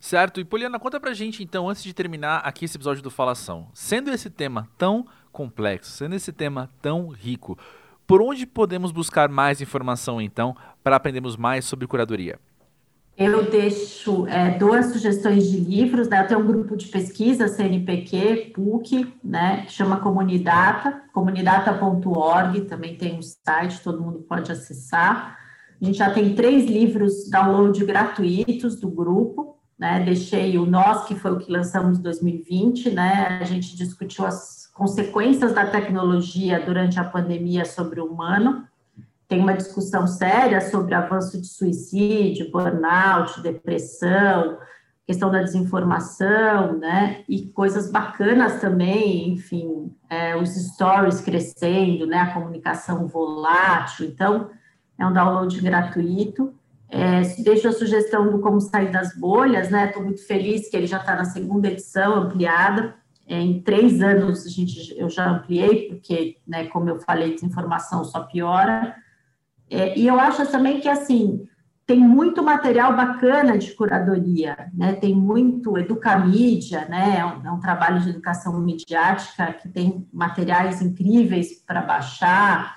Certo. 0.00 0.40
E 0.40 0.44
Poliana, 0.44 0.78
conta 0.78 1.00
pra 1.00 1.12
gente 1.12 1.42
então, 1.42 1.68
antes 1.68 1.82
de 1.82 1.92
terminar 1.92 2.38
aqui 2.38 2.64
esse 2.64 2.76
episódio 2.76 3.02
do 3.02 3.10
Falação, 3.10 3.68
sendo 3.74 4.10
esse 4.10 4.30
tema 4.30 4.68
tão 4.78 5.06
complexo, 5.32 5.90
sendo 5.90 6.14
esse 6.14 6.32
tema 6.32 6.70
tão 6.80 7.08
rico, 7.08 7.58
por 8.06 8.22
onde 8.22 8.46
podemos 8.46 8.92
buscar 8.92 9.28
mais 9.28 9.60
informação 9.60 10.20
então 10.20 10.56
para 10.82 10.96
aprendermos 10.96 11.36
mais 11.36 11.64
sobre 11.64 11.86
curadoria? 11.86 12.38
Eu 13.18 13.50
deixo 13.50 14.26
é, 14.26 14.58
duas 14.58 14.92
sugestões 14.92 15.48
de 15.48 15.58
livros, 15.58 16.06
né? 16.06 16.20
Eu 16.20 16.26
tenho 16.28 16.40
um 16.40 16.46
grupo 16.46 16.76
de 16.76 16.86
pesquisa, 16.86 17.48
CNPq, 17.48 18.52
PUC, 18.54 19.12
né? 19.24 19.64
Que 19.64 19.72
chama 19.72 20.00
Comunidata, 20.00 21.02
comunidata.org, 21.14 22.60
também 22.66 22.94
tem 22.94 23.18
um 23.18 23.22
site, 23.22 23.82
todo 23.82 24.02
mundo 24.02 24.18
pode 24.20 24.52
acessar. 24.52 25.38
A 25.80 25.84
gente 25.84 25.98
já 25.98 26.10
tem 26.10 26.34
três 26.34 26.66
livros 26.66 27.28
download 27.30 27.84
gratuitos 27.84 28.76
do 28.80 28.88
grupo, 28.88 29.56
né? 29.78 30.02
Deixei 30.04 30.58
o 30.58 30.66
Nós, 30.66 31.04
que 31.06 31.14
foi 31.14 31.32
o 31.32 31.38
que 31.38 31.50
lançamos 31.50 31.98
em 31.98 32.02
2020, 32.02 32.90
né? 32.90 33.38
A 33.40 33.44
gente 33.44 33.76
discutiu 33.76 34.24
as 34.24 34.70
consequências 34.74 35.52
da 35.52 35.66
tecnologia 35.66 36.60
durante 36.64 36.98
a 36.98 37.04
pandemia 37.04 37.64
sobre 37.64 38.00
o 38.00 38.06
humano 38.06 38.66
tem 39.28 39.40
uma 39.40 39.54
discussão 39.54 40.06
séria 40.06 40.60
sobre 40.60 40.94
avanço 40.94 41.40
de 41.40 41.48
suicídio, 41.48 42.50
burnout, 42.50 43.40
depressão, 43.42 44.58
questão 45.04 45.30
da 45.30 45.42
desinformação, 45.42 46.78
né? 46.78 47.24
E 47.28 47.46
coisas 47.48 47.90
bacanas 47.90 48.60
também, 48.60 49.30
enfim, 49.30 49.92
é, 50.08 50.36
os 50.36 50.50
stories 50.50 51.20
crescendo, 51.20 52.06
né? 52.06 52.18
A 52.18 52.34
comunicação 52.34 53.06
volátil. 53.06 54.06
Então, 54.06 54.50
é 54.98 55.06
um 55.06 55.12
download 55.12 55.60
gratuito. 55.60 56.54
É, 56.88 57.20
deixo 57.42 57.68
a 57.68 57.72
sugestão 57.72 58.30
do 58.30 58.38
Como 58.38 58.60
Sair 58.60 58.92
das 58.92 59.14
Bolhas, 59.16 59.70
né? 59.70 59.86
Estou 59.86 60.02
muito 60.02 60.24
feliz 60.26 60.68
que 60.70 60.76
ele 60.76 60.86
já 60.86 60.98
está 60.98 61.16
na 61.16 61.24
segunda 61.24 61.68
edição 61.68 62.14
ampliada. 62.14 62.94
É, 63.28 63.40
em 63.40 63.60
três 63.60 64.00
anos 64.00 64.46
a 64.46 64.48
gente, 64.48 64.94
eu 64.96 65.10
já 65.10 65.28
ampliei, 65.28 65.88
porque, 65.88 66.36
né, 66.46 66.66
como 66.66 66.88
eu 66.88 67.00
falei, 67.00 67.34
desinformação 67.34 68.04
só 68.04 68.20
piora. 68.20 68.94
É, 69.68 69.98
e 69.98 70.06
eu 70.06 70.18
acho 70.20 70.46
também 70.46 70.80
que, 70.80 70.88
assim, 70.88 71.44
tem 71.84 71.98
muito 71.98 72.42
material 72.42 72.96
bacana 72.96 73.58
de 73.58 73.72
curadoria, 73.72 74.70
né? 74.74 74.94
Tem 74.94 75.14
muito 75.14 75.78
Educamídia, 75.78 76.84
né? 76.88 77.18
É 77.18 77.24
um, 77.24 77.46
é 77.46 77.52
um 77.52 77.60
trabalho 77.60 78.00
de 78.00 78.10
educação 78.10 78.60
midiática 78.60 79.52
que 79.52 79.68
tem 79.68 80.06
materiais 80.12 80.82
incríveis 80.82 81.62
para 81.64 81.80
baixar. 81.80 82.75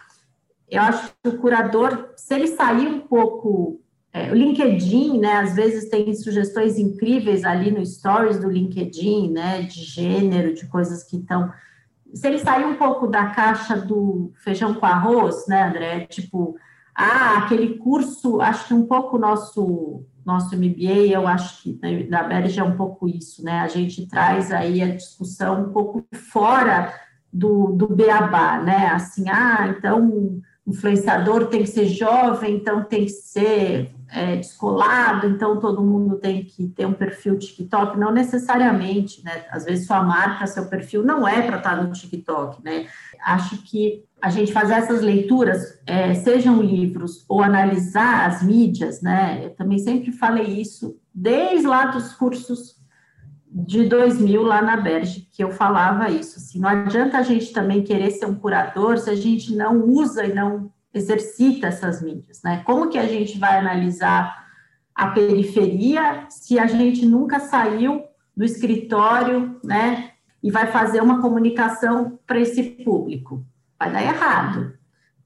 Eu 0.70 0.82
acho 0.82 1.12
que 1.24 1.30
o 1.30 1.38
curador, 1.38 2.10
se 2.16 2.34
ele 2.34 2.48
sair 2.48 2.88
um 2.88 3.00
pouco 3.00 3.82
é, 4.12 4.32
o 4.32 4.36
LinkedIn, 4.36 5.20
né, 5.20 5.34
às 5.34 5.56
vezes 5.56 5.90
tem 5.90 6.14
sugestões 6.16 6.78
incríveis 6.78 7.44
ali 7.44 7.72
no 7.72 7.86
stories 7.86 8.40
do 8.40 8.50
LinkedIn, 8.50 9.32
né, 9.32 9.62
de 9.62 9.84
gênero, 9.84 10.54
de 10.54 10.66
coisas 10.66 11.04
que 11.04 11.18
estão. 11.18 11.52
Se 12.14 12.28
ele 12.28 12.40
sair 12.40 12.66
um 12.66 12.76
pouco 12.76 13.06
da 13.06 13.28
caixa 13.28 13.78
do 13.78 14.32
feijão 14.44 14.74
com 14.74 14.86
arroz, 14.86 15.46
né, 15.48 15.70
André, 15.70 16.08
tipo, 16.08 16.56
ah, 16.96 17.38
aquele 17.38 17.78
curso, 17.78 18.42
acho 18.42 18.68
que 18.68 18.74
um 18.74 18.86
pouco 18.86 19.18
nosso 19.18 20.04
nosso 20.26 20.56
MBA, 20.56 21.08
eu 21.12 21.28
acho 21.28 21.64
que 21.64 21.80
na 22.08 22.22
Berge 22.22 22.60
é 22.60 22.64
um 22.64 22.76
pouco 22.78 23.08
isso, 23.08 23.44
né? 23.44 23.62
A 23.62 23.68
gente 23.68 24.06
traz 24.06 24.52
aí 24.52 24.80
a 24.80 24.96
discussão 24.96 25.64
um 25.64 25.70
pouco 25.72 26.06
fora 26.32 26.94
do, 27.34 27.72
do 27.72 27.88
beabá, 27.88 28.60
né? 28.62 28.90
Assim, 28.90 29.28
ah, 29.28 29.74
então 29.76 30.40
influenciador 30.70 31.48
tem 31.48 31.64
que 31.64 31.70
ser 31.70 31.86
jovem, 31.86 32.56
então 32.56 32.84
tem 32.84 33.06
que 33.06 33.12
ser 33.12 33.92
é, 34.12 34.36
descolado, 34.38 35.28
então 35.28 35.60
todo 35.60 35.84
mundo 35.84 36.18
tem 36.18 36.44
que 36.44 36.68
ter 36.68 36.86
um 36.86 36.94
perfil 36.94 37.38
TikTok, 37.38 37.98
não 37.98 38.12
necessariamente, 38.12 39.24
né? 39.24 39.46
Às 39.52 39.66
vezes 39.66 39.86
sua 39.88 40.04
marca, 40.04 40.48
seu 40.48 40.68
perfil 40.68 41.04
não 41.04 41.28
é 41.28 41.42
para 41.42 41.58
estar 41.58 41.84
no 41.84 41.92
TikTok, 41.92 42.64
né? 42.64 42.88
Acho 43.24 43.62
que 43.64 44.04
a 44.22 44.30
gente 44.30 44.52
fazer 44.52 44.74
essas 44.74 45.02
leituras, 45.02 45.80
é, 45.86 46.14
sejam 46.14 46.62
livros 46.62 47.26
ou 47.28 47.42
analisar 47.42 48.28
as 48.28 48.44
mídias, 48.44 49.02
né? 49.02 49.46
Eu 49.46 49.50
também 49.52 49.80
sempre 49.80 50.12
falei 50.12 50.46
isso 50.46 50.98
desde 51.14 51.66
lá 51.66 51.86
dos 51.86 52.14
cursos 52.14 52.79
de 53.52 53.86
2000 53.86 54.44
lá 54.44 54.62
na 54.62 54.78
Berge, 54.78 55.28
que 55.32 55.44
eu 55.44 55.52
falava 55.52 56.10
isso. 56.10 56.38
Assim, 56.38 56.60
não 56.60 56.70
adianta 56.70 57.18
a 57.18 57.24
gente 57.24 57.52
também 57.52 57.84
querer 57.84 58.12
ser 58.12 58.28
um 58.28 58.36
curador 58.36 58.98
se 58.98 59.10
a 59.10 59.16
gente 59.16 59.56
não 59.56 59.84
usa 59.84 60.26
e 60.26 60.34
não 60.34 60.72
exercita 60.94 61.68
essas 61.68 62.02
mídias, 62.02 62.42
né? 62.44 62.64
Como 62.66 62.90
que 62.90 62.98
a 62.98 63.08
gente 63.08 63.40
vai 63.40 63.58
analisar 63.58 64.48
a 64.94 65.08
periferia 65.08 66.26
se 66.30 66.60
a 66.60 66.68
gente 66.68 67.06
nunca 67.06 67.40
saiu 67.40 68.04
do 68.36 68.44
escritório, 68.44 69.60
né? 69.64 70.12
E 70.42 70.52
vai 70.52 70.68
fazer 70.68 71.02
uma 71.02 71.22
comunicação 71.22 72.20
para 72.26 72.40
esse 72.40 72.64
público? 72.84 73.46
Vai 73.78 73.92
dar 73.92 74.04
errado. 74.04 74.79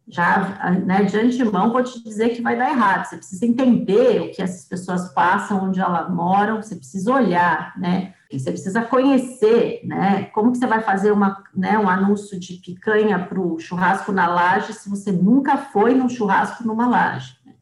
Já, 0.08 0.70
né, 0.86 1.04
de 1.04 1.18
antemão, 1.18 1.72
vou 1.72 1.82
te 1.82 2.04
dizer 2.04 2.30
que 2.30 2.42
vai 2.42 2.58
dar 2.58 2.70
errado. 2.70 3.06
Você 3.06 3.18
precisa 3.18 3.46
entender 3.46 4.22
o 4.22 4.32
que 4.32 4.42
essas 4.42 4.66
pessoas 4.68 5.14
passam, 5.14 5.64
onde 5.64 5.80
elas 5.80 6.14
moram, 6.14 6.62
você 6.62 6.76
precisa 6.76 7.14
olhar, 7.14 7.74
né? 7.78 8.14
Você 8.32 8.52
precisa 8.52 8.82
conhecer, 8.82 9.82
né? 9.86 10.26
Como 10.34 10.52
que 10.52 10.58
você 10.58 10.68
vai 10.68 10.82
fazer 10.82 11.12
uma, 11.12 11.42
né, 11.56 11.78
um 11.78 11.88
anúncio 11.88 12.38
de 12.40 12.56
picanha 12.56 13.20
para 13.20 13.40
o 13.40 13.60
churrasco 13.60 14.12
na 14.12 14.28
laje 14.28 14.74
se 14.74 14.90
você 14.90 15.12
nunca 15.12 15.58
foi 15.58 15.94
num 15.94 16.10
churrasco 16.10 16.66
numa 16.66 16.88
laje? 16.88 17.38
Né? 17.46 17.54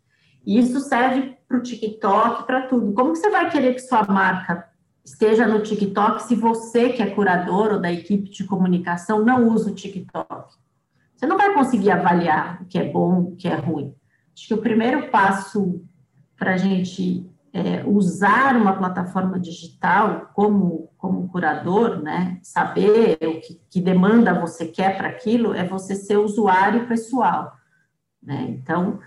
E 0.45 0.57
isso 0.57 0.79
serve 0.79 1.37
para 1.47 1.57
o 1.57 1.61
TikTok, 1.61 2.47
para 2.47 2.67
tudo. 2.67 2.93
Como 2.93 3.11
que 3.11 3.19
você 3.19 3.29
vai 3.29 3.49
querer 3.49 3.75
que 3.75 3.81
sua 3.81 4.03
marca 4.03 4.67
esteja 5.03 5.45
no 5.45 5.61
TikTok 5.61 6.23
se 6.23 6.35
você, 6.35 6.89
que 6.89 7.03
é 7.03 7.09
curador 7.09 7.73
ou 7.73 7.79
da 7.79 7.91
equipe 7.91 8.29
de 8.29 8.45
comunicação, 8.45 9.25
não 9.25 9.49
usa 9.49 9.69
o 9.69 9.75
TikTok? 9.75 10.60
Você 11.21 11.27
não 11.27 11.37
vai 11.37 11.53
conseguir 11.53 11.91
avaliar 11.91 12.63
o 12.63 12.65
que 12.65 12.79
é 12.79 12.91
bom, 12.91 13.19
o 13.19 13.35
que 13.35 13.47
é 13.47 13.53
ruim. 13.53 13.93
Acho 14.35 14.47
que 14.47 14.53
o 14.55 14.61
primeiro 14.61 15.11
passo 15.11 15.85
para 16.35 16.55
a 16.55 16.57
gente 16.57 17.29
é, 17.53 17.83
usar 17.85 18.55
uma 18.55 18.73
plataforma 18.73 19.39
digital 19.39 20.31
como, 20.33 20.89
como 20.97 21.27
curador, 21.27 22.01
né, 22.01 22.39
saber 22.41 23.19
o 23.21 23.39
que, 23.39 23.61
que 23.69 23.79
demanda 23.79 24.33
você 24.33 24.65
quer 24.65 24.97
para 24.97 25.09
aquilo, 25.09 25.53
é 25.53 25.63
você 25.63 25.93
ser 25.93 26.17
usuário 26.17 26.87
pessoal. 26.87 27.53
Né? 28.23 28.47
Então, 28.49 28.97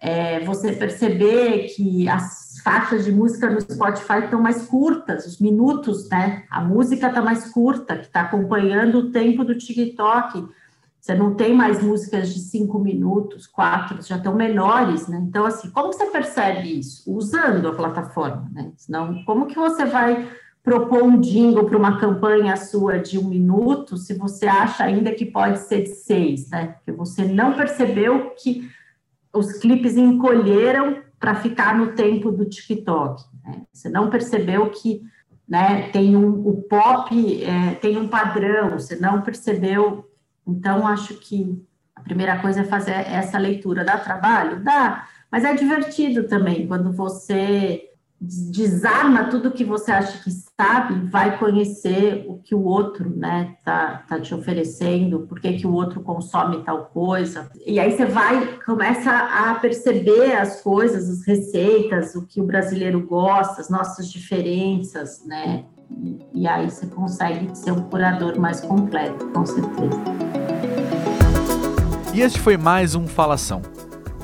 é, 0.00 0.38
você 0.44 0.70
perceber 0.74 1.74
que 1.74 2.08
as 2.08 2.60
faixas 2.62 3.04
de 3.04 3.10
música 3.10 3.50
no 3.50 3.60
Spotify 3.60 4.20
estão 4.22 4.40
mais 4.40 4.64
curtas, 4.66 5.26
os 5.26 5.40
minutos, 5.40 6.08
né? 6.08 6.44
A 6.50 6.60
música 6.60 7.08
está 7.08 7.20
mais 7.20 7.50
curta, 7.50 7.96
que 7.96 8.06
está 8.06 8.20
acompanhando 8.20 8.98
o 8.98 9.10
tempo 9.10 9.44
do 9.44 9.56
TikTok 9.56 10.46
você 11.04 11.14
não 11.14 11.34
tem 11.34 11.54
mais 11.54 11.82
músicas 11.82 12.32
de 12.32 12.40
cinco 12.40 12.78
minutos, 12.78 13.46
quatro, 13.46 14.00
já 14.00 14.16
estão 14.16 14.34
menores, 14.34 15.06
né? 15.06 15.22
Então, 15.28 15.44
assim, 15.44 15.70
como 15.70 15.92
você 15.92 16.06
percebe 16.06 16.78
isso? 16.78 17.14
Usando 17.14 17.68
a 17.68 17.74
plataforma, 17.74 18.50
né? 18.50 18.72
Senão, 18.74 19.22
como 19.26 19.44
que 19.44 19.54
você 19.54 19.84
vai 19.84 20.26
propor 20.62 21.02
um 21.02 21.20
jingle 21.20 21.66
para 21.66 21.76
uma 21.76 22.00
campanha 22.00 22.56
sua 22.56 22.98
de 22.98 23.18
um 23.18 23.28
minuto 23.28 23.98
se 23.98 24.14
você 24.14 24.46
acha 24.46 24.82
ainda 24.82 25.12
que 25.12 25.26
pode 25.26 25.58
ser 25.58 25.82
de 25.82 25.90
seis, 25.90 26.48
né? 26.48 26.68
Porque 26.68 26.92
você 26.92 27.26
não 27.26 27.52
percebeu 27.52 28.30
que 28.30 28.66
os 29.30 29.58
clipes 29.58 29.98
encolheram 29.98 31.02
para 31.20 31.34
ficar 31.34 31.76
no 31.76 31.88
tempo 31.88 32.32
do 32.32 32.46
TikTok. 32.46 33.22
Né? 33.44 33.60
Você 33.70 33.90
não 33.90 34.08
percebeu 34.08 34.70
que 34.70 35.02
né, 35.46 35.90
tem 35.90 36.16
um, 36.16 36.48
o 36.48 36.62
pop 36.62 37.44
é, 37.44 37.74
tem 37.74 37.98
um 37.98 38.08
padrão, 38.08 38.78
você 38.78 38.96
não 38.96 39.20
percebeu 39.20 40.08
então, 40.46 40.86
acho 40.86 41.14
que 41.14 41.62
a 41.94 42.00
primeira 42.00 42.38
coisa 42.40 42.60
é 42.60 42.64
fazer 42.64 42.92
essa 42.92 43.38
leitura. 43.38 43.84
Dá 43.84 43.96
trabalho? 43.96 44.62
Dá, 44.62 45.06
mas 45.30 45.44
é 45.44 45.54
divertido 45.54 46.24
também 46.24 46.66
quando 46.66 46.92
você 46.92 47.90
desarma 48.20 49.24
tudo 49.24 49.50
que 49.50 49.64
você 49.64 49.90
acha 49.90 50.22
que 50.22 50.30
sabe, 50.30 51.08
vai 51.08 51.38
conhecer 51.38 52.24
o 52.28 52.38
que 52.38 52.54
o 52.54 52.62
outro, 52.64 53.10
né, 53.14 53.56
tá, 53.64 54.04
tá 54.08 54.20
te 54.20 54.34
oferecendo, 54.34 55.26
por 55.26 55.40
que, 55.40 55.54
que 55.54 55.66
o 55.66 55.72
outro 55.72 56.00
consome 56.00 56.62
tal 56.62 56.86
coisa. 56.86 57.50
E 57.66 57.78
aí 57.78 57.94
você 57.94 58.06
vai, 58.06 58.58
começa 58.64 59.10
a 59.10 59.54
perceber 59.56 60.32
as 60.32 60.62
coisas, 60.62 61.10
as 61.10 61.26
receitas, 61.26 62.14
o 62.14 62.26
que 62.26 62.40
o 62.40 62.46
brasileiro 62.46 63.04
gosta, 63.06 63.60
as 63.60 63.68
nossas 63.68 64.10
diferenças, 64.10 65.24
né, 65.26 65.64
E, 66.32 66.46
aí 66.46 66.70
você 66.70 66.86
consegue 66.86 67.54
ser 67.56 67.72
um 67.72 67.82
curador 67.82 68.38
mais 68.38 68.60
completo, 68.60 69.26
com 69.28 69.44
certeza. 69.44 70.00
E 72.12 72.20
este 72.20 72.40
foi 72.40 72.56
mais 72.56 72.94
um 72.94 73.06
Falação. 73.06 73.62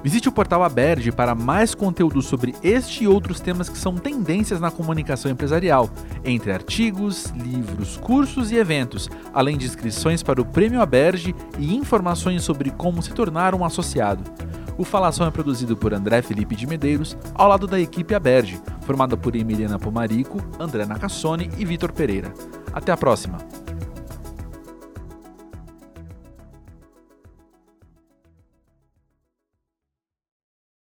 Visite 0.03 0.29
o 0.29 0.33
portal 0.33 0.63
Aberge 0.63 1.13
para 1.13 1.35
mais 1.35 1.75
conteúdo 1.75 2.23
sobre 2.23 2.55
este 2.63 3.05
e 3.05 3.09
outros 3.09 3.39
temas 3.39 3.69
que 3.69 3.77
são 3.77 3.95
tendências 3.97 4.59
na 4.59 4.71
comunicação 4.71 5.31
empresarial, 5.31 5.91
entre 6.25 6.53
artigos, 6.53 7.27
livros, 7.37 7.99
cursos 7.99 8.51
e 8.51 8.57
eventos, 8.57 9.11
além 9.35 9.59
de 9.59 9.67
inscrições 9.67 10.23
para 10.23 10.41
o 10.41 10.45
Prêmio 10.45 10.81
Aberge 10.81 11.35
e 11.59 11.77
informações 11.77 12.43
sobre 12.43 12.71
como 12.71 13.03
se 13.03 13.13
tornar 13.13 13.55
um 13.55 13.63
associado. 13.63 14.23
O 14.81 14.85
Falação 14.85 15.27
é 15.27 15.31
produzido 15.31 15.77
por 15.77 15.93
André 15.93 16.23
Felipe 16.23 16.57
de 16.57 16.67
Medeiros, 16.67 17.15
ao 17.35 17.47
lado 17.47 17.67
da 17.67 17.79
equipe 17.79 18.15
Aberge, 18.15 18.59
formada 18.81 19.15
por 19.15 19.37
Emiliana 19.37 19.79
Pomarico, 19.79 20.39
André 20.59 20.87
Nacassone 20.87 21.51
e 21.59 21.67
Vitor 21.67 21.93
Pereira. 21.93 22.33
Até 22.73 22.91
a 22.91 22.97
próxima! 22.97 23.37